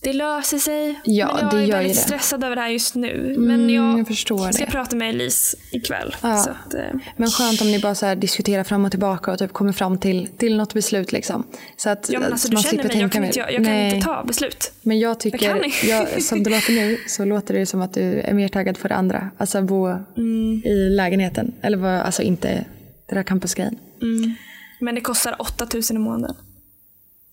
[0.00, 1.00] det löser sig.
[1.04, 2.02] Ja, Men jag det är gör väldigt det.
[2.02, 3.10] stressad över det här just nu.
[3.34, 4.70] Mm, Men jag, jag ska det.
[4.70, 6.16] prata med Elise ikväll.
[6.22, 6.28] Ja.
[6.40, 6.80] Att, eh,
[7.16, 10.28] Men skönt om ni bara så diskuterar fram och tillbaka och typ kommer fram till,
[10.38, 11.12] till något beslut.
[11.12, 11.46] Liksom.
[11.76, 13.64] Så att ja, men alltså, så du man känner mig, jag kan, inte, jag, jag
[13.64, 14.72] kan inte ta beslut.
[14.82, 18.32] Men jag tycker, jag, som det låter nu så låter det som att du är
[18.34, 19.30] mer taggad för det andra.
[19.38, 19.86] Alltså bo
[20.16, 20.62] Mm.
[20.64, 21.52] i lägenheten.
[21.62, 22.64] Eller alltså inte
[23.08, 23.78] det där campusgrejen.
[24.80, 26.36] Men det kostar 8000 i månaden.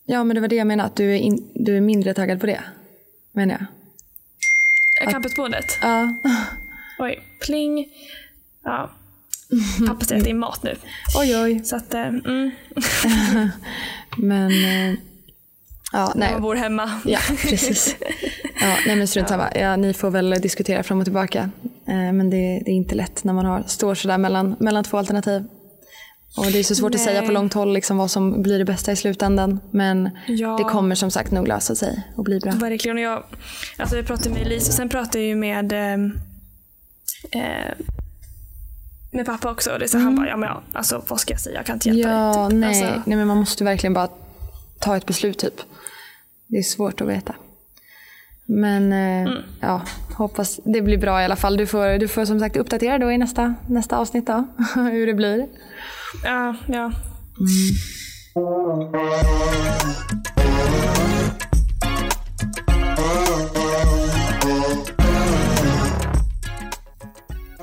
[0.06, 2.40] Ja men det var det jag menade, att du är, in, du är mindre taggad
[2.40, 2.62] på det.
[3.32, 3.58] Menar
[5.00, 5.12] jag.
[5.12, 5.78] Campusboendet.
[5.82, 6.16] Ja.
[7.00, 7.88] Oj, pling.
[8.64, 8.90] Ja.
[9.88, 10.76] Pappa säger att det är mat nu.
[11.20, 11.62] Oj oj.
[11.64, 12.52] Så att, eh, mm,
[14.18, 15.00] Men eh,
[15.92, 16.32] ja, nej.
[16.32, 17.02] man bor hemma.
[17.06, 17.96] Ja, precis.
[18.62, 19.56] Ja, nej men strunt samma.
[19.56, 21.50] Ja, ni får väl diskutera fram och tillbaka.
[21.88, 24.98] Eh, men det, det är inte lätt när man har, står sådär mellan, mellan två
[24.98, 25.44] alternativ.
[26.38, 27.34] Och det är så svårt att säga på Nej.
[27.34, 29.60] långt håll liksom vad som blir det bästa i slutändan.
[29.72, 30.58] Men Ja.
[30.58, 32.52] det kommer som sagt nog lösa sig och bli bra.
[32.52, 32.98] Verkligen.
[32.98, 33.24] Och jag,
[33.78, 35.94] alltså jag pratade med Elise och sen pratade jag ju med eh,
[37.32, 37.74] eh,
[39.12, 39.72] med pappa också.
[39.72, 41.56] Och det så Han bara, ja men ja, alltså vad ska jag säga?
[41.56, 42.50] Jag kan inte hjälpa Ja, dig.
[42.50, 42.60] Typ.
[42.60, 44.10] nej, Alltså, nej men man måste verkligen bara
[44.80, 45.62] ta ett beslut typ.
[46.48, 47.36] Det är svårt att veta.
[48.46, 49.82] Men eh, ja,
[50.18, 51.58] hoppas det blir bra i alla fall.
[51.58, 55.14] Du får, du får som sagt uppdatera då i nästa, nästa avsnitt då, hur det
[55.14, 55.48] blir.
[56.24, 56.92] Ja, ja.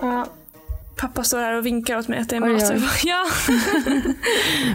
[0.00, 0.26] Ja.
[0.96, 2.70] Pappa står här och vinkar åt mig att det är Oj, mat.
[2.70, 2.82] oj.
[3.04, 3.24] Ja.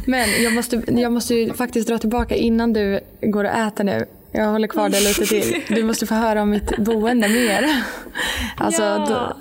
[0.05, 4.05] Men jag måste, jag måste ju faktiskt dra tillbaka innan du går och äter nu.
[4.36, 5.61] Jag håller kvar det lite till.
[5.69, 7.83] Du måste få höra om mitt boende mer.
[8.57, 9.38] Alltså, Ja.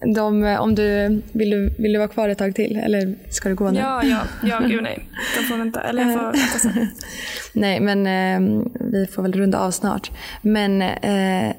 [0.00, 3.48] de, de, om du, vill, du, vill du vara kvar ett tag till eller ska
[3.48, 3.78] du gå nu?
[3.78, 5.08] ja, ja, ja, gud nej.
[5.38, 5.80] De får vänta.
[5.80, 6.88] Eller jag får vänta sen.
[7.52, 10.10] Nej, men eh, vi får väl runda av snart.
[10.42, 11.52] Men eh,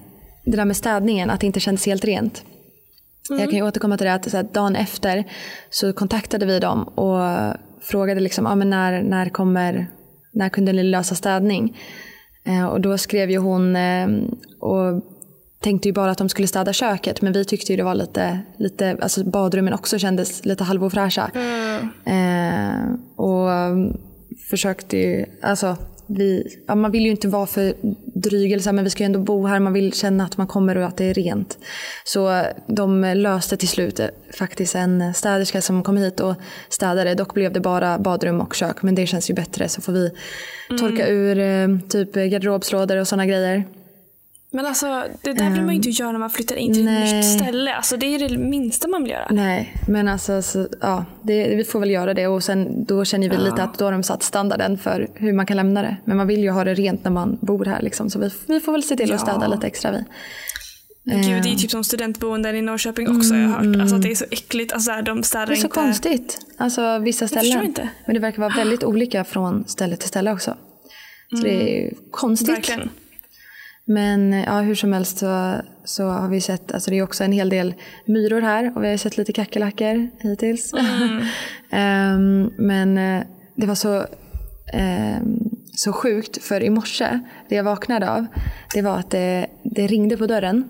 [0.45, 2.43] det där med städningen, att det inte kändes helt rent.
[3.29, 5.23] Jag kan ju återkomma till det att så här, dagen efter
[5.69, 7.19] så kontaktade vi dem och
[7.81, 9.87] frågade liksom, ah, men när, när, kommer,
[10.33, 11.77] när kunde ni lösa städning?
[12.45, 14.07] Eh, och då skrev ju hon eh,
[14.59, 15.03] och
[15.59, 18.39] tänkte ju bara att de skulle städa köket men vi tyckte ju det var lite,
[18.57, 21.31] lite alltså badrummen också kändes lite halvofräscha.
[22.05, 23.49] Eh, och
[24.49, 25.77] försökte ju, alltså
[26.07, 27.73] vi, ja, man vill ju inte vara för
[28.19, 30.37] dryg eller så här, men vi ska ju ändå bo här, man vill känna att
[30.37, 31.57] man kommer och att det är rent.
[32.03, 36.35] Så eh, de löste till slut eh, faktiskt en städerska som kom hit och
[36.69, 37.15] städade.
[37.15, 40.11] Dock blev det bara badrum och kök men det känns ju bättre så får vi
[40.79, 43.63] torka ur eh, typ garderobslådor och sådana grejer.
[44.55, 46.93] Men alltså, det där vill man ju inte göra när man flyttar in till ett
[46.93, 47.13] Nej.
[47.13, 47.73] nytt ställe.
[47.75, 49.27] Alltså, det är det minsta man vill göra.
[49.31, 53.29] Nej, men alltså så, ja, det, vi får väl göra det och sen då känner
[53.29, 55.97] vi lite att då har de satt standarden för hur man kan lämna det.
[56.05, 58.59] Men man vill ju ha det rent när man bor här liksom, så vi, vi
[58.59, 59.31] får väl se till att Ja.
[59.33, 60.03] städa lite extra vi.
[61.03, 63.81] Gud, det är typ som studentboenden i Norrköping också har jag hört.
[63.81, 64.73] Alltså att det är så äckligt.
[64.73, 65.79] Alltså där, de städar Det är så inte.
[65.79, 66.39] konstigt.
[66.57, 67.65] Alltså vissa ställen.
[67.65, 67.89] inte.
[68.05, 70.55] Men det verkar vara väldigt olika från ställe till ställe också.
[71.29, 72.49] Så det är konstigt.
[72.49, 72.89] Verkligen.
[73.87, 77.31] Men ja, hur som helst så, så har vi sett, alltså det är också en
[77.31, 77.73] hel del
[78.05, 80.73] myror här och vi har sett lite kackerlackor hittills.
[81.69, 83.23] Ehm, men eh,
[83.55, 84.05] det var så,
[84.73, 85.39] ehm,
[85.75, 87.19] så sjukt för i morse,
[87.49, 88.25] det jag vaknade av,
[88.73, 90.69] det var att det, det ringde på dörren.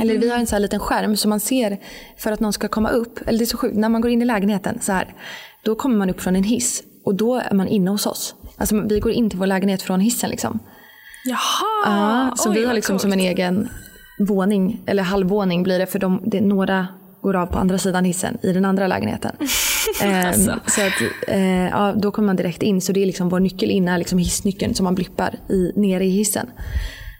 [0.00, 1.78] Eller vi har en sån här liten skärm så man ser
[2.16, 3.20] för att någon ska komma upp.
[3.26, 5.14] Eller det är så sjukt, när man går in i lägenheten så här.
[5.64, 8.34] Då kommer man upp från en hiss och då är man inne hos oss.
[8.56, 10.58] Alltså vi går in till vår lägenhet från hissen liksom.
[11.24, 11.84] Jaha!
[11.84, 13.68] Ja, så Oj, vi har liksom som en egen
[14.18, 16.86] våning, eller halvvåning blir det för de, det, några
[17.20, 19.36] går av på andra sidan hissen i den andra lägenheten.
[20.02, 20.60] Ehm, Alltså.
[20.66, 20.92] Så att,
[21.28, 23.98] eh, ja, då kommer man direkt in så det är liksom vår nyckel in är
[23.98, 26.46] liksom hissnyckeln som man blippar i, nere i hissen.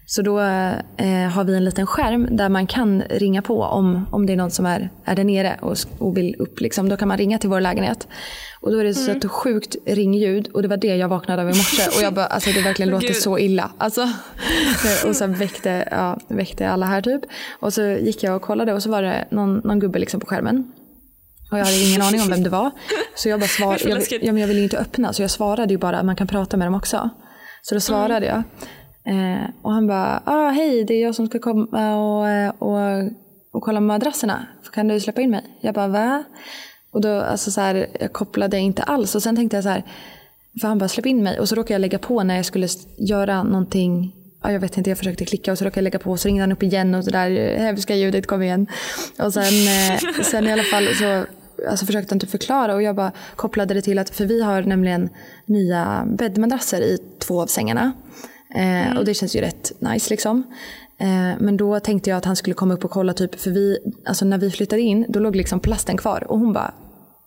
[0.07, 4.27] Så då eh, har vi en liten skärm där man kan ringa på om, om
[4.27, 6.61] det är någon som är, är där nere och, och vill upp.
[6.61, 6.89] Liksom.
[6.89, 8.09] Då kan man ringa till vår lägenhet.
[8.61, 11.49] Och då är det så ett sjukt ringljud och det var det jag vaknade av
[11.51, 11.83] i morse.
[11.97, 13.17] Och jag bara, alltså det verkligen låter Gud.
[13.17, 13.71] så illa.
[13.79, 14.09] Alltså,
[15.07, 17.21] och sen väckte, ja, väckte alla här typ.
[17.61, 20.27] Och så gick jag och kollade och så var det någon, någon gubbe liksom på
[20.27, 20.73] skärmen.
[21.53, 22.71] Och jag hade ingen aning om vem det var.
[23.15, 24.23] Så jag bara svarade, jag, läskigt.
[24.25, 26.27] ja, men jag ville ju inte öppna så jag svarade ju bara att man kan
[26.27, 27.11] prata med dem också.
[27.63, 28.43] Så då svarade jag.
[29.07, 33.11] Eh, och han bara, ah, hej det är jag som ska komma och, eh, och,
[33.51, 34.47] och kolla madrasserna.
[34.73, 35.45] Kan du släppa in mig?
[35.61, 36.25] Jag bara, va?
[36.91, 39.15] Och då, alltså så här, jag kopplade inte alls.
[39.15, 39.83] Och sen tänkte jag så här,
[40.61, 41.41] för han bara släpp in mig.
[41.41, 44.17] Och så råkade jag lägga på när jag skulle göra någonting.
[44.43, 46.11] Ja, jag vet inte, jag försökte klicka och så råkade jag lägga på.
[46.11, 48.67] Och så ringde han upp igen och så där hemska ljudet kom igen.
[49.19, 51.25] Och sen, eh, sen i alla fall så
[51.71, 54.63] alltså försökte han typ förklara och jag bara kopplade det till att, för vi har
[54.63, 55.09] nämligen
[55.47, 57.93] nya bäddmadrasser i två av sängarna.
[58.55, 60.43] Eh, Och det känns ju rätt nice liksom.
[61.01, 63.79] Eh, men då tänkte jag att han skulle komma upp och kolla typ, för vi,
[64.07, 66.75] alltså när vi flyttade in då låg liksom plasten kvar och hon bara,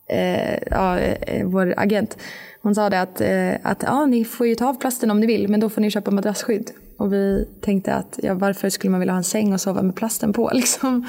[0.10, 2.18] eh, ja, eh, vår agent,
[2.62, 5.28] hon sa det att, eh, att ja, ni får ju ta av plasten om ni
[5.28, 6.72] vill men då får ni köpa madrassskydd.
[7.00, 9.96] Och vi tänkte att ja, varför skulle man vilja ha en säng och sova med
[9.96, 11.08] plasten på liksom.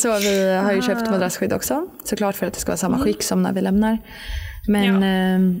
[0.00, 1.86] Så vi har ju köpt madrassskydd också.
[2.04, 3.98] Såklart för att det ska vara samma skick som när vi lämnar.
[4.68, 5.60] Men, Ja.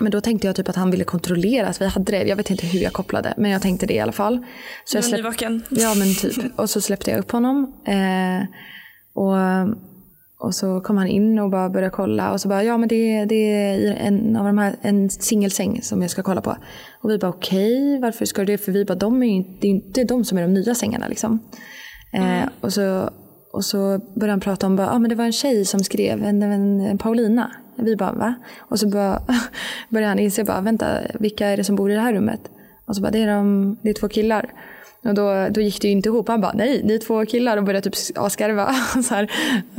[0.00, 2.22] Men då tänkte jag typ att han ville kontrollera att vi hade det.
[2.24, 4.44] Jag vet inte hur jag kopplade men jag tänkte det i alla fall.
[4.84, 5.62] Så jag släpp- nyvaken.
[5.70, 6.58] Ja men typ.
[6.58, 7.72] Och så släppte jag upp honom.
[7.86, 8.46] Eh,
[9.14, 9.36] och,
[10.46, 12.32] och så kom han in och bara började kolla.
[12.32, 15.82] Och så bara, ja men det, är- det är en av de här, en singelsäng
[15.82, 16.56] som jag ska kolla på.
[17.02, 18.58] Och vi bara okej, varför ska du det?
[18.58, 20.74] För vi bara, de är ju inte, det är inte de som är de nya
[20.74, 21.38] sängarna liksom.
[22.12, 23.10] Eh, och, så,
[23.52, 26.24] och så började han prata om, bara, ah, men det var en tjej som skrev,
[26.24, 27.50] en, en, en Paulina.
[27.82, 28.34] Vi bara va?
[28.58, 29.22] Och så bara,
[29.88, 30.86] började han inse, bara, vänta
[31.20, 32.40] vilka är det som bor i det här rummet?
[32.86, 34.50] Och så bara, det är, de, det är två killar.
[35.04, 36.28] Och då, då gick det ju inte ihop.
[36.28, 38.74] Han bara, nej, ni är två killar och började typ asgarva.
[39.04, 39.30] så här,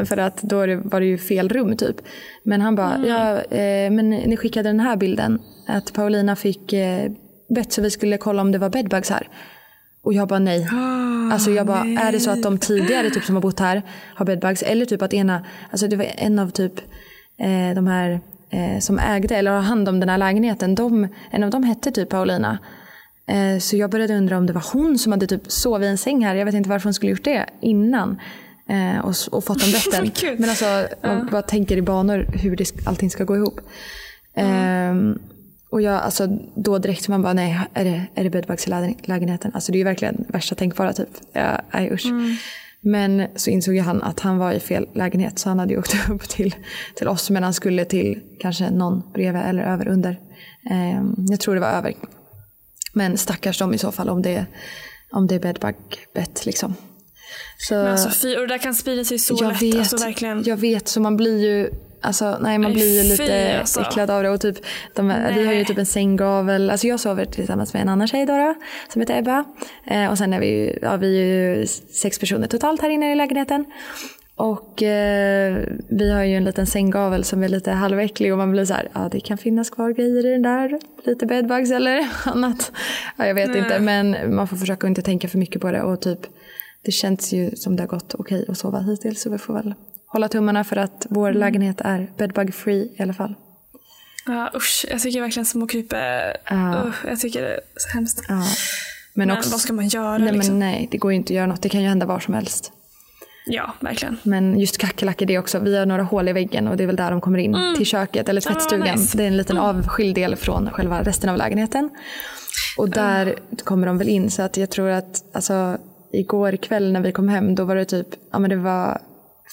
[0.06, 1.96] för att då var det ju fel rum typ.
[2.44, 3.10] Men han bara, mm.
[3.10, 5.40] ja, eh, men ni skickade den här bilden.
[5.68, 7.12] Att Paulina fick eh,
[7.56, 9.28] bett så vi skulle kolla om det var bedbugs här.
[10.04, 10.60] Och jag bara nej.
[10.60, 11.98] Oh, alltså jag bara, nej.
[12.02, 13.82] är det så att de tidigare typ som har bott här
[14.16, 14.64] har bedbugs?
[14.64, 16.74] Eller typ att ena, alltså det var en av typ
[17.76, 18.20] de här
[18.50, 20.76] eh, som ägde eller har hand om den här lägenheten.
[20.76, 22.58] De, en av dem hette typ Paulina.
[23.28, 25.98] Eh, så jag började undra om det var hon som hade typ sovit i en
[25.98, 26.36] säng här.
[26.36, 28.20] Jag vet inte varför hon skulle gjort det innan.
[28.70, 29.70] Eh, och, och fått den
[30.02, 30.36] rätten.
[30.40, 33.60] Men alltså man bara tänker i banor hur det, allting ska gå ihop.
[34.36, 35.20] Mm.
[35.70, 38.70] Och jag, alltså, då direkt man bara, nej, är det, är det bedbugs i
[39.04, 39.52] lägenheten?
[39.54, 41.10] Alltså det är ju verkligen värsta tänkbara typ.
[41.34, 41.62] Ja,
[41.92, 42.06] usch.
[42.06, 42.36] Mm.
[42.84, 45.96] Men så insåg han att han var i fel lägenhet så han hade ju åkt
[46.10, 46.56] upp till,
[46.96, 50.12] till oss men han skulle till kanske någon bredvid eller över under.
[50.72, 51.94] Eh, jag tror det var över.
[52.94, 54.46] Men stackars dem i så fall om det,
[55.12, 56.76] om det är bedbug-bett liksom.
[57.58, 59.62] Så, men alltså fy, och det där kan sprida sig så jag lätt.
[59.62, 60.44] Vet, alltså, verkligen.
[60.46, 61.70] Jag vet, så man blir ju
[62.02, 63.82] Alltså, nej, man blir ju lite alltså.
[63.82, 64.30] äcklad av det.
[64.30, 64.58] Och typ,
[64.96, 66.70] de, vi har ju typ en sänggavel.
[66.70, 68.56] Alltså jag sover tillsammans med en annan tjej då,
[68.90, 69.46] som heter Ebba.
[69.88, 71.68] Eh, och sen är vi ju, ja, vi är ju
[72.02, 73.66] sex personer totalt här inne i lägenheten.
[74.36, 75.58] Och eh,
[75.90, 78.90] vi har ju en liten sänggavel som är lite halväcklig och man blir så här,
[78.94, 80.80] ja det kan finnas kvar grejer i den där.
[81.04, 82.72] Lite bedbugs eller annat.
[83.18, 83.60] Ja, jag vet nej.
[83.60, 86.20] inte men man får försöka inte tänka för mycket på det och typ
[86.84, 89.74] det känns ju som det har gått okej att sova hittills så vi får väl
[90.12, 91.40] hålla tummarna för att vår mm.
[91.40, 93.36] lägenhet är bedbug free i alla fall.
[94.26, 95.98] Ja usch, jag tycker verkligen småkrypor,
[96.52, 96.88] uh.
[96.88, 98.30] uh, jag tycker det är så hemskt.
[98.30, 98.38] Uh.
[99.14, 100.18] Men, men också, vad ska man göra?
[100.18, 100.60] Nej, liksom?
[100.60, 101.62] men nej, det går ju inte att göra något.
[101.62, 102.72] Det kan ju hända var som helst.
[103.46, 104.18] Ja, verkligen.
[104.24, 105.60] Men just kackerlackor det också.
[105.60, 107.76] Vi har några hål i väggen och det är väl där de kommer in mm.
[107.76, 108.88] till köket eller tvättstugan.
[108.88, 109.18] Ah, nice.
[109.18, 109.70] Det är en liten mm.
[109.70, 111.90] avskild del från själva resten av lägenheten.
[112.78, 113.58] Och där uh.
[113.64, 115.78] kommer de väl in så att jag tror att alltså,
[116.14, 119.02] igår kväll när vi kom hem då var det typ, ja men det var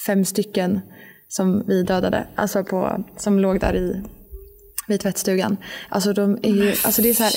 [0.06, 0.80] fem stycken
[1.28, 2.26] som vi dödade.
[2.34, 4.02] Alltså på, som låg där i
[4.88, 5.56] vid tvättstugan.
[5.88, 7.32] Alltså de är ju, alltså det är så här,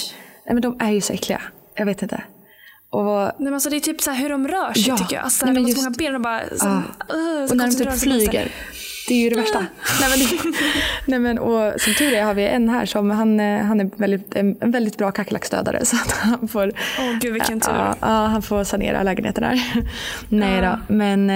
[0.45, 1.41] nej men de är ju så äckliga.
[1.76, 2.24] Jag vet inte.
[2.89, 5.24] Och, nej, men alltså det är typ så hur de rör sig ja, tycker jag.
[5.24, 6.41] Alltså, nej, men de har så många ben och bara...
[6.57, 6.84] Så, uh,
[7.49, 8.51] och när de typ flyger.
[9.07, 9.59] Det är ju det värsta.
[9.59, 9.66] Uh.
[10.01, 10.57] nej, men det,
[11.05, 13.89] nej, men, och som tur är har vi en här som han, eh, han är
[13.95, 15.86] väldigt, en, väldigt bra kackerlacksdödare.
[15.86, 17.74] Så att han får, oh, gud vilken tur.
[18.01, 19.86] Ja, han får sanera lägenheten här.
[20.30, 21.30] nej då, men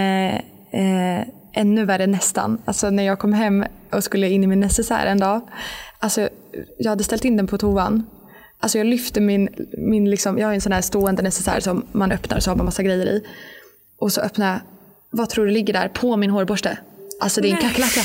[0.76, 2.62] eh, ännu värre nästan.
[2.66, 5.42] Alltså när jag kom hem och skulle in i min necessär en dag.
[6.00, 6.30] Alltså
[6.78, 8.04] jag hade ställt in den på toan.
[8.60, 12.12] Alltså jag lyfte min, min liksom, jag har en sån här stående necessär som man
[12.12, 13.24] öppnar och så har man massa grejer i.
[14.00, 14.60] Och så öppnar jag,
[15.10, 16.78] vad tror du ligger där på min hårborste?
[17.20, 18.02] Alltså det är en kackerlacka.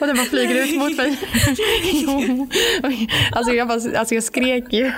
[0.00, 1.18] Och den bara flyger ut mot mig.
[1.92, 2.48] jo.
[3.32, 4.92] Alltså jag, bara, alltså jag skrek ju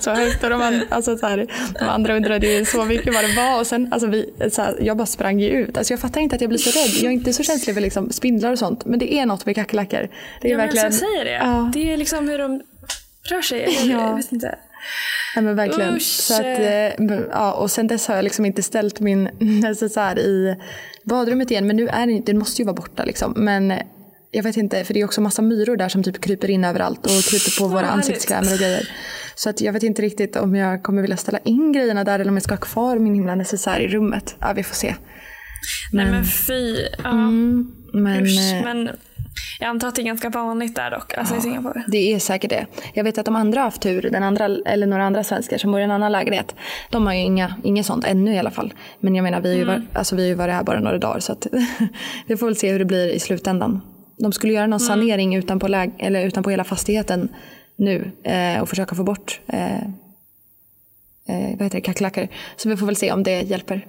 [0.00, 1.46] så högt och de, alltså så här,
[1.78, 3.60] de andra undrade ju så mycket vad det var.
[3.60, 5.78] Och sen, alltså vi, så här, jag bara sprang ju ut.
[5.78, 6.90] Alltså jag fattar inte att jag blir så rädd.
[7.02, 8.84] Jag är inte så känslig för liksom spindlar och sånt.
[8.84, 10.08] Men det är något med kackerlackor.
[10.40, 11.46] Det är ja, verkligen, men jag säger det.
[11.46, 11.70] Ja.
[11.74, 12.62] Det är liksom hur de
[13.30, 13.62] rör sig.
[13.62, 14.08] Eller, ja.
[14.08, 14.58] Jag vet inte.
[15.34, 16.00] Ja men verkligen.
[16.00, 19.24] Så att, eh, ja, och sen dess har jag liksom inte ställt min
[19.60, 20.56] necessär i
[21.04, 21.66] badrummet igen.
[21.66, 23.32] Men nu är den, den måste ju vara borta liksom.
[23.36, 23.72] Men
[24.30, 27.06] jag vet inte, för det är också massa myror där som typ kryper in överallt
[27.06, 28.88] och kryper på våra ansiktskrämer och grejer.
[29.34, 32.30] Så att jag vet inte riktigt om jag kommer vilja ställa in grejerna där eller
[32.30, 34.36] om jag ska ha kvar min himla necessär i rummet.
[34.40, 34.94] Ja, vi får se.
[35.92, 36.76] Men, Nej men fy.
[37.04, 37.10] Ja.
[37.10, 38.90] Mm, men, Usch, eh, men
[39.60, 41.84] jag antar att det är ganska vanligt där dock, alltså ja, i Singapore.
[41.88, 42.66] Det är säkert det.
[42.94, 45.70] Jag vet att de andra har haft tur, den andra, eller några andra svenskar som
[45.72, 46.54] bor i en annan lägenhet.
[46.90, 48.74] De har ju inga, inget sånt ännu i alla fall.
[49.00, 49.74] Men jag menar, vi har ju, mm.
[49.74, 51.46] var, alltså, vi har ju varit här bara några dagar så att
[52.26, 53.80] vi får väl se hur det blir i slutändan.
[54.18, 54.88] De skulle göra någon mm.
[54.88, 57.28] sanering utanpå, läg, eller utanpå hela fastigheten
[57.76, 62.28] nu eh, och försöka få bort eh, eh, vad heter det, kackerlackor.
[62.56, 63.86] Så vi får väl se om det hjälper.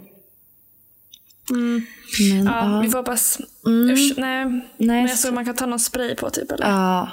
[1.50, 1.86] Mm.
[2.30, 3.42] Men, ja, ja, vi får hoppas.
[3.66, 3.90] Mm.
[3.90, 4.46] Usch, nej.
[4.46, 4.62] nej.
[4.78, 6.70] Men jag såg man kan ta någon spray på typ eller?
[6.70, 7.10] Ja.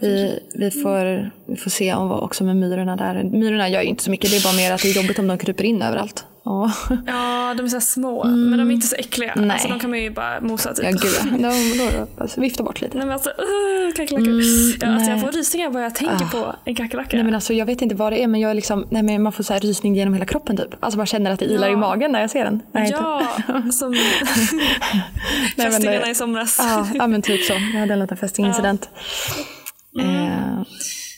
[0.00, 3.24] Vi, vi, får, vi får se om vad också med myrorna där.
[3.24, 4.30] Myrorna gör ju inte så mycket.
[4.30, 6.24] Det är bara mer att det är jobbigt om de kryper in överallt.
[6.44, 6.72] Oh.
[7.06, 8.24] Ja, de är så små.
[8.24, 8.50] Mm.
[8.50, 9.32] Men de är inte så äckliga.
[9.36, 9.50] Nej.
[9.50, 10.84] Alltså, de kan man ju bara mosa typ.
[10.84, 11.40] Ja, gud.
[11.42, 12.98] De, då, alltså, vifta bort lite.
[12.98, 14.28] Nej, men alltså, uh, kackerlackor.
[14.28, 14.40] Mm,
[14.80, 16.28] ja, alltså, jag får rysningar bara jag tänker ah.
[16.28, 17.16] på en kackerlacka.
[17.16, 19.22] Nej, men alltså, jag vet inte vad det är men, jag är liksom, nej, men
[19.22, 20.74] man får så här rysning genom hela kroppen typ.
[20.80, 21.72] Alltså man känner att det ilar ja.
[21.72, 22.62] i magen när jag ser den.
[22.72, 23.26] Nej, ja,
[23.72, 23.94] som
[25.56, 26.56] fästingarna i somras.
[26.58, 27.52] Ja, ja, men typ så.
[27.52, 28.88] Jag hade en liten fästingincident.
[29.92, 30.02] Ja.
[30.02, 30.14] Mm.
[30.14, 30.64] Eh,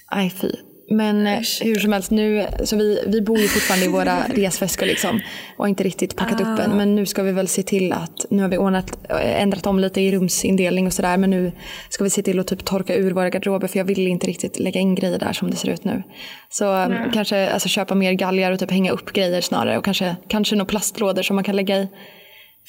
[0.07, 0.49] aj fy.
[0.93, 4.86] Men eh, hur som helst, nu, så vi, vi bor ju fortfarande i våra resväskor
[4.86, 5.20] liksom,
[5.57, 6.76] och har inte riktigt packat upp än.
[6.76, 9.78] Men nu ska vi väl se till att, nu har vi ordnat, eh, ändrat om
[9.78, 11.16] lite i rumsindelning och sådär.
[11.16, 11.53] Men nu
[11.88, 14.59] ska vi se till att typ torka ur våra garderober för jag vill inte riktigt
[14.59, 16.03] lägga in grejer där som det ser ut nu.
[16.51, 17.12] Så mm.
[17.12, 19.78] kanske alltså, köpa mer galgar och typ hänga upp grejer snarare.
[19.78, 21.88] Och kanske, kanske några plastlådor som man kan lägga i.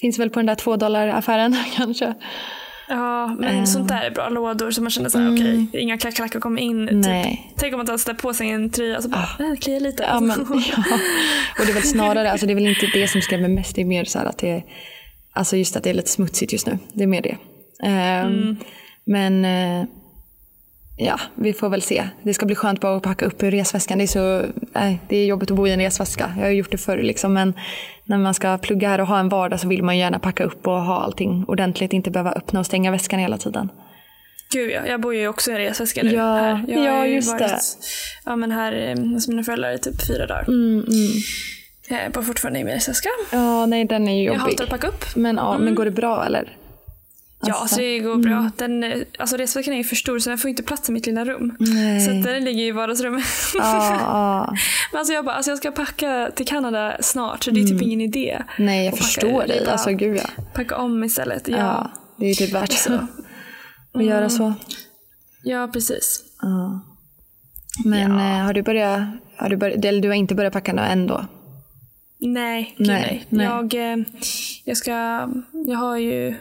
[0.02, 2.14] Finns väl på den där två dollar affären kanske.
[2.88, 5.40] Ja, men um, sånt där är bra lådor så man känner såhär, mm.
[5.40, 7.04] okej, okay, inga klackar kommer in.
[7.04, 7.40] Typ.
[7.58, 9.44] Tänk om man tar på sig en tröja och så bara, ah.
[9.44, 10.04] äh, kliar lite.
[10.04, 10.84] Ja, men, ja.
[11.60, 13.82] Och det är väl snarare, alltså det är väl inte det som skrämmer mest, det
[13.82, 14.64] är mer så att det är,
[15.34, 16.78] alltså just att det är lite smutsigt just nu.
[16.94, 17.38] Det är mer det.
[17.84, 18.58] Um, mm.
[19.06, 19.88] Men uh,
[20.96, 22.10] ja, vi får väl se.
[22.24, 23.98] Det ska bli skönt bara att packa upp ur resväskan.
[23.98, 26.34] Det är, så, nej, det är jobbigt att bo i en resväska.
[26.38, 27.34] Jag har gjort det förr liksom.
[27.34, 27.54] Men
[28.06, 30.68] när man ska plugga här och ha en vardag så vill man gärna packa upp
[30.68, 31.94] och ha allting ordentligt.
[31.94, 33.70] Inte behöva öppna och stänga väskan hela tiden.
[34.54, 36.12] Gud ja, jag bor ju också i en resväska nu.
[36.12, 36.66] Ja, här.
[36.68, 37.60] Jag ja just varit, det.
[38.26, 40.46] Ja men här eh, hos mina föräldrar i typ fyra dagar.
[40.48, 41.12] Mm, mm.
[41.90, 43.10] Jag bor fortfarande i min resväska.
[43.32, 44.40] Ja, nej den är ju jobbig.
[44.40, 45.06] Jag hatar att packa upp.
[45.16, 45.66] Men, ja, mm.
[45.66, 46.58] men går det bra eller?
[47.46, 48.38] Ja, alltså, det går bra.
[48.38, 48.52] Mm.
[48.58, 51.26] Den, alltså resväskan är ju för stor så den får inte plats i mitt lilla
[51.26, 51.56] rum.
[51.60, 52.02] Nej.
[52.02, 53.26] Så den ligger i vardagsrummet.
[53.60, 54.56] Ah, ah.
[54.92, 57.72] Men alltså jag bara, alltså jag ska packa till Kanada snart så det är typ
[57.72, 57.84] mm.
[57.84, 58.44] ingen idé.
[58.60, 59.68] Nej, jag förstår dig.
[59.68, 60.44] Alltså gud ja.
[60.54, 61.48] Packa om istället.
[61.48, 62.94] Ja, ja det är typ värt så.
[62.94, 64.08] att mm.
[64.08, 64.54] göra så.
[65.44, 66.24] Ja, precis.
[66.38, 66.80] Ah.
[67.86, 68.38] Men ja.
[68.38, 69.02] Eh, har du börjat,
[69.38, 71.26] har du börjat, eller du har inte börjat packa än då?
[72.20, 73.26] Nej, nej, nej.
[73.30, 73.46] nej.
[73.46, 74.06] Jag, eh,
[74.66, 74.92] jag ska,
[75.66, 76.36] jag har ju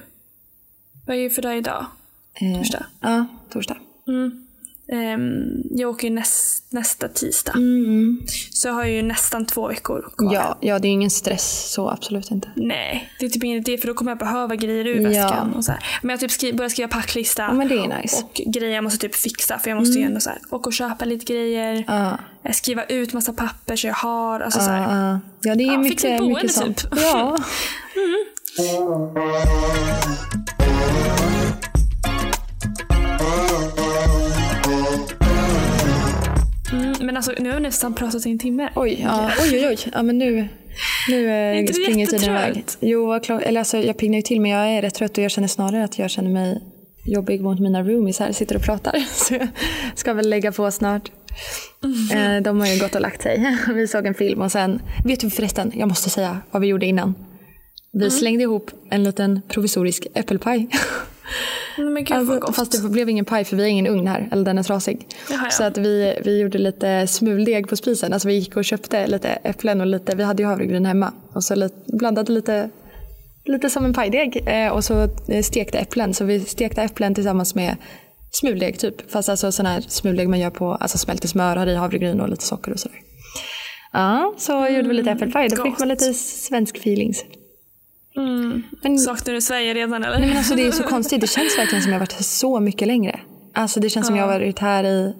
[1.06, 1.86] vad är det för dag idag?
[2.34, 2.86] Eh, torsdag?
[3.00, 3.76] Ja, torsdag.
[4.08, 4.46] Mm.
[4.92, 7.52] Um, jag åker ju näst, nästa tisdag.
[7.54, 8.22] Mm.
[8.50, 10.34] Så jag har ju nästan två veckor kvar.
[10.34, 12.48] Ja, ja, det är ingen stress så absolut inte.
[12.56, 15.50] Nej, det är typ ingen idé för då kommer jag behöva grejer ur väskan.
[15.52, 15.58] Ja.
[15.58, 15.84] Och så här.
[16.02, 17.42] Men jag typ skri börjat skriva packlista.
[17.42, 18.22] Ja, men det är nice.
[18.22, 20.02] Och grejer jag måste typ fixa för jag måste mm.
[20.02, 21.78] ju ändå så här, åka och köpa lite grejer.
[21.78, 22.14] Uh.
[22.52, 24.40] Skriva ut massa papper så jag har.
[24.40, 25.12] Alltså, uh, så här.
[25.12, 25.18] Uh.
[25.42, 26.82] Ja, det är ja, mycket, fixa ett boende mycket sånt.
[26.82, 26.90] typ.
[26.96, 27.38] Ja.
[27.96, 28.26] mm.
[36.72, 38.70] Mm, men alltså nu har vi nästan pratat i en timme.
[38.74, 39.78] Oj, ja, oj, oj, oj.
[39.92, 40.48] Ja, men nu,
[41.08, 42.64] nu eh, springer tiden iväg.
[42.80, 45.48] Jo, eller alltså, jag pignar ju till men jag är rätt trött och jag känner
[45.48, 46.62] snarare att jag känner mig
[47.04, 48.98] jobbig mot mina roomies här, sitter och pratar.
[49.14, 49.48] Så jag
[49.94, 51.10] ska väl lägga på snart.
[51.84, 52.36] Mm.
[52.36, 53.58] Eh, de har ju gått och lagt sig.
[53.74, 56.86] Vi såg en film och sen, vet du förresten, jag måste säga vad vi gjorde
[56.86, 57.14] innan.
[57.92, 58.10] Vi mm.
[58.10, 60.68] slängde ihop en liten provisorisk äppelpaj.
[61.76, 64.44] Men gud, alltså, fast det blev ingen paj för vi har ingen ugn här, eller
[64.44, 65.08] den är trasig.
[65.30, 65.50] Jaha, ja.
[65.50, 68.12] Så att vi, vi gjorde lite smuldeg på spisen.
[68.12, 71.12] Alltså vi gick och köpte lite äpplen och lite, vi hade ju havregryn hemma.
[71.34, 72.70] Och så lite, blandade lite,
[73.44, 76.14] lite som en pajdeg eh, och så eh, stekte äpplen.
[76.14, 77.76] Så vi stekte äpplen tillsammans med
[78.30, 79.10] smuldeg typ.
[79.10, 82.28] Fast alltså sån här smuldeg man gör på alltså smälter smör, har i havregryn och
[82.28, 82.98] lite socker och sådär.
[83.92, 85.48] Ja, så mm, gjorde vi lite äppelpaj.
[85.48, 87.24] Då fick man lite svensk feelings.
[88.16, 88.62] Mm.
[88.82, 90.18] Men, Saknar du Sverige redan eller?
[90.18, 91.20] Nej, men alltså, det är så konstigt.
[91.20, 93.20] Det känns verkligen som jag har varit här så mycket längre.
[93.54, 95.14] Alltså det känns som jag har varit här i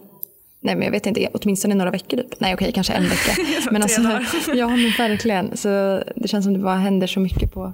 [0.65, 2.41] Nej men jag vet inte, åtminstone några veckor typ.
[2.41, 3.33] Nej okej, kanske en vecka.
[3.71, 4.01] men alltså,
[4.55, 5.57] ja men verkligen.
[5.57, 7.73] Så det känns som det bara händer så mycket på,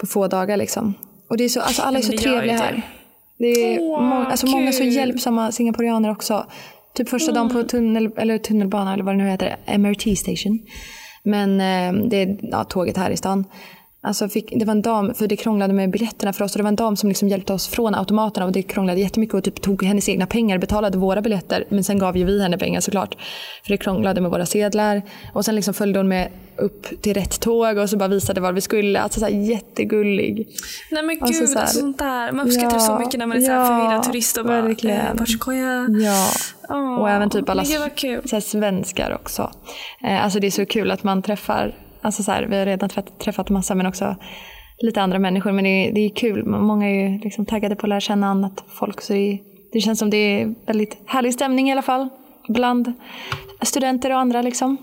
[0.00, 0.94] på få dagar liksom.
[1.28, 2.82] Och det är så, alltså alla är så trevliga här.
[3.38, 6.46] Det är oh, må, alltså, många så hjälpsamma singaporianer också.
[6.94, 7.34] Typ första mm.
[7.40, 7.68] dagen på mm.
[7.68, 10.58] tunnel, eller tunnelbana eller vad det nu heter, MRT station.
[11.22, 13.44] Men eh, det är ja, tåget här i stan.
[14.04, 16.62] Alltså fick, det var en dam, för det krånglade med biljetterna för oss och det
[16.62, 19.60] var en dam som liksom hjälpte oss från automaterna och det krånglade jättemycket och typ
[19.60, 23.16] tog hennes egna pengar, betalade våra biljetter men sen gav ju vi henne pengar såklart.
[23.62, 27.40] För det krånglade med våra sedlar och sen liksom följde hon med upp till rätt
[27.40, 29.00] tåg och så bara visade var vi skulle.
[29.00, 30.48] Alltså så här, jättegullig.
[30.90, 32.32] Nej men alltså gud, så här, sånt där.
[32.32, 35.86] Man uppskattar ja, så mycket när man är så här förvirrad turist och bara eh.
[35.88, 36.28] Ja,
[36.68, 39.50] oh, och även typ alla så här, svenskar också.
[40.04, 42.88] Eh, alltså det är så kul att man träffar Alltså så här, vi har redan
[43.18, 44.16] träffat massa men också
[44.78, 45.52] lite andra människor.
[45.52, 46.44] Men det är, det är kul.
[46.44, 49.00] Många är ju liksom taggade på att lära känna annat folk.
[49.00, 49.38] Så det,
[49.72, 52.08] det känns som det är väldigt härlig stämning i alla fall.
[52.48, 52.92] Bland
[53.62, 54.76] studenter och andra liksom.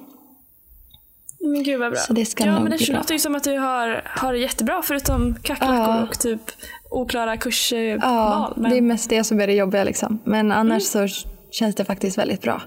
[1.39, 1.99] Men gud vad bra.
[1.99, 4.33] Så det ska ja, nog men det bli låter ju som att du har, har
[4.33, 6.03] det jättebra förutom kackerlackor ja.
[6.03, 6.41] och typ
[6.89, 7.99] oklara kursval.
[8.01, 8.71] Ja, men...
[8.71, 10.19] det är mest det som är det jobbiga liksom.
[10.23, 11.07] Men annars mm.
[11.09, 12.61] så känns det faktiskt väldigt bra.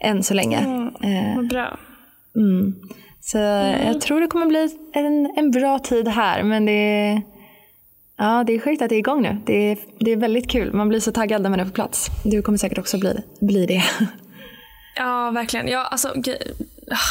[0.00, 0.58] Än så länge.
[0.58, 1.78] Mm, eh, vad bra.
[2.36, 2.74] Mm.
[3.20, 3.86] Så mm.
[3.86, 6.42] jag tror det kommer bli en, en bra tid här.
[6.42, 7.22] Men det är,
[8.16, 9.36] ja, det är sjukt att det är igång nu.
[9.46, 10.72] Det är, det är väldigt kul.
[10.72, 12.08] Man blir så taggad när man är på plats.
[12.24, 13.84] Du kommer säkert också bli, bli det.
[14.98, 15.68] Ja, verkligen.
[15.68, 16.14] Ja, alltså,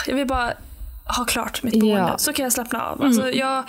[0.07, 0.53] jag vill bara
[1.17, 1.97] ha klart mitt boende.
[1.97, 2.17] Ja.
[2.17, 3.01] Så kan jag slappna av.
[3.01, 3.37] Alltså, mm.
[3.37, 3.63] Jag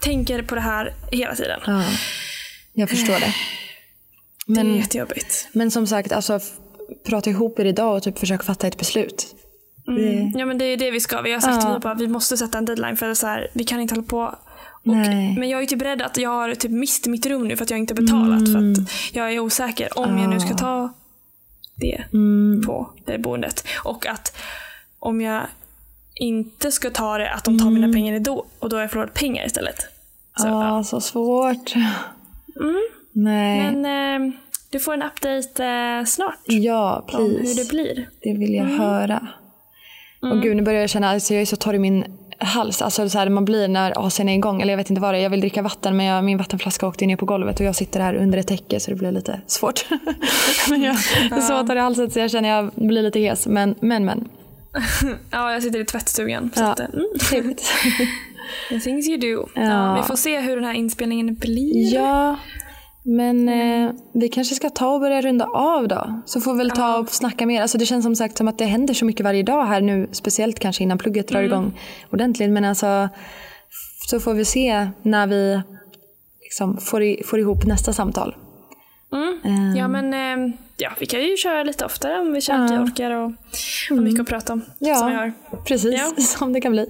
[0.00, 1.60] tänker på det här hela tiden.
[1.66, 1.84] Ja,
[2.72, 3.34] jag förstår det.
[4.46, 5.48] Men, det är jättejobbigt.
[5.52, 6.40] Men som sagt, alltså,
[7.06, 9.34] prata ihop er idag och typ försöka fatta ett beslut.
[9.88, 10.38] Mm.
[10.38, 11.20] Ja men det är det vi ska.
[11.22, 11.68] Vi har sagt Ja.
[11.70, 14.06] att vi, bara, vi måste sätta en deadline för så här, vi kan inte hålla
[14.06, 14.34] på.
[14.82, 14.96] Och,
[15.38, 17.70] men jag är typ rädd att jag har typ mist mitt rum nu för att
[17.70, 18.52] jag inte har betalat.
[18.52, 18.72] För Mm.
[18.72, 20.92] att jag är osäker om jag nu ska ta
[21.74, 22.62] det Mm.
[22.66, 23.64] på det boendet.
[23.84, 24.36] Och att
[24.98, 25.42] om jag
[26.14, 29.14] inte ska ta det, att de tar mina pengar då och då har jag förlorat
[29.14, 29.76] pengar istället.
[30.36, 30.58] Så, Mm.
[30.60, 30.84] ja, ja.
[30.84, 31.74] så svårt.
[32.60, 32.80] Mm.
[33.12, 33.72] Nej.
[33.76, 34.32] Men eh,
[34.70, 37.62] du får en update eh, snart ja, om hur please.
[37.62, 38.08] det blir.
[38.22, 39.26] Det vill jag höra.
[40.22, 42.04] Och gud, nu börjar jag känna att alltså, jag är så torr i min
[42.38, 42.82] hals.
[42.82, 44.62] Alltså så här, man blir när AC'n är igång.
[44.62, 45.22] Eller jag vet inte vad det är.
[45.22, 48.00] Jag vill dricka vatten men jag, min vattenflaska åkte ner på golvet och jag sitter
[48.00, 49.86] här under ett täcke så det blir lite svårt.
[50.68, 50.94] men jag
[51.30, 53.46] är så torr i halsen så jag känner jag blir lite hes.
[53.46, 54.28] Men, men, men.
[55.30, 56.50] Ja, jag sitter i tvättstugan.
[56.54, 57.06] Så Ja, att, mm.
[57.30, 57.62] trevligt.
[58.68, 59.48] The things you do.
[59.54, 59.62] Ja.
[59.62, 61.94] Ja, vi får se hur den här inspelningen blir.
[61.94, 62.36] ja,
[63.02, 66.22] men eh, vi kanske ska ta och börja runda av då.
[66.26, 67.62] Så får vi väl ta och snacka mer.
[67.62, 70.08] Alltså det känns som sagt som att det händer så mycket varje dag här nu.
[70.12, 71.78] Speciellt kanske innan plugget drar igång
[72.10, 72.50] ordentligt.
[72.50, 73.08] Men alltså
[74.10, 75.60] så får vi se när vi
[76.42, 78.36] liksom får, i, får ihop nästa samtal.
[79.12, 79.40] Mm.
[79.44, 82.70] Ehm, Ja, men eh, ja, vi kan ju köra lite oftare om vi känner att
[82.70, 83.32] vi orkar och
[83.90, 84.62] har mycket att prata om.
[84.78, 84.94] Ja.
[84.94, 85.32] Som vi har.
[85.64, 86.22] Precis, Ja.
[86.22, 86.86] som det kan bli.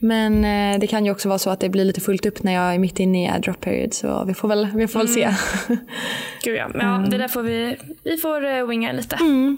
[0.00, 2.52] Men eh, det kan ju också vara så att det blir lite fullt upp när
[2.52, 3.94] jag är mitt inne i drop period.
[3.94, 5.34] Så vi får väl, vi får väl se.
[6.44, 9.16] Gud ja, men ja det där får vi, vi får uh, winga lite.
[9.16, 9.56] Mm.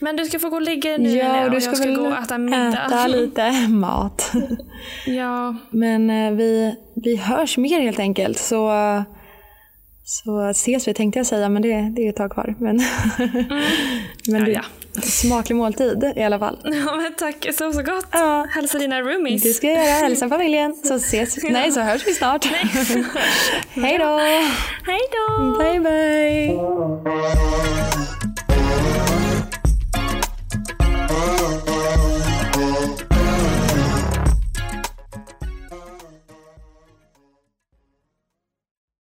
[0.00, 1.90] Men du ska få gå och lägga dig nu Ja, och du ska, jag ska
[1.90, 2.86] gå och äta middag.
[2.86, 4.32] äta lite mat.
[5.06, 8.38] Ja, Men eh, vi, vi hörs mer helt enkelt.
[8.38, 8.72] Så,
[10.04, 12.54] så ses vi tänkte jag säga, men det, det är ett tag kvar.
[12.58, 12.76] Men,
[14.28, 14.62] men Ja, ja.
[15.02, 16.58] Smaklig måltid i alla fall.
[16.64, 18.06] ja men tack, så så gott.
[18.10, 18.46] Ja.
[18.50, 19.42] Hälsa dina roomies.
[19.42, 19.94] Det ska jag göra.
[19.94, 20.76] Hälsa familjen.
[20.84, 22.44] Så ses Nej, så hörs vi snart.
[23.74, 24.18] Hej då!
[24.86, 25.58] Hej då!
[25.58, 26.56] Bye, bye!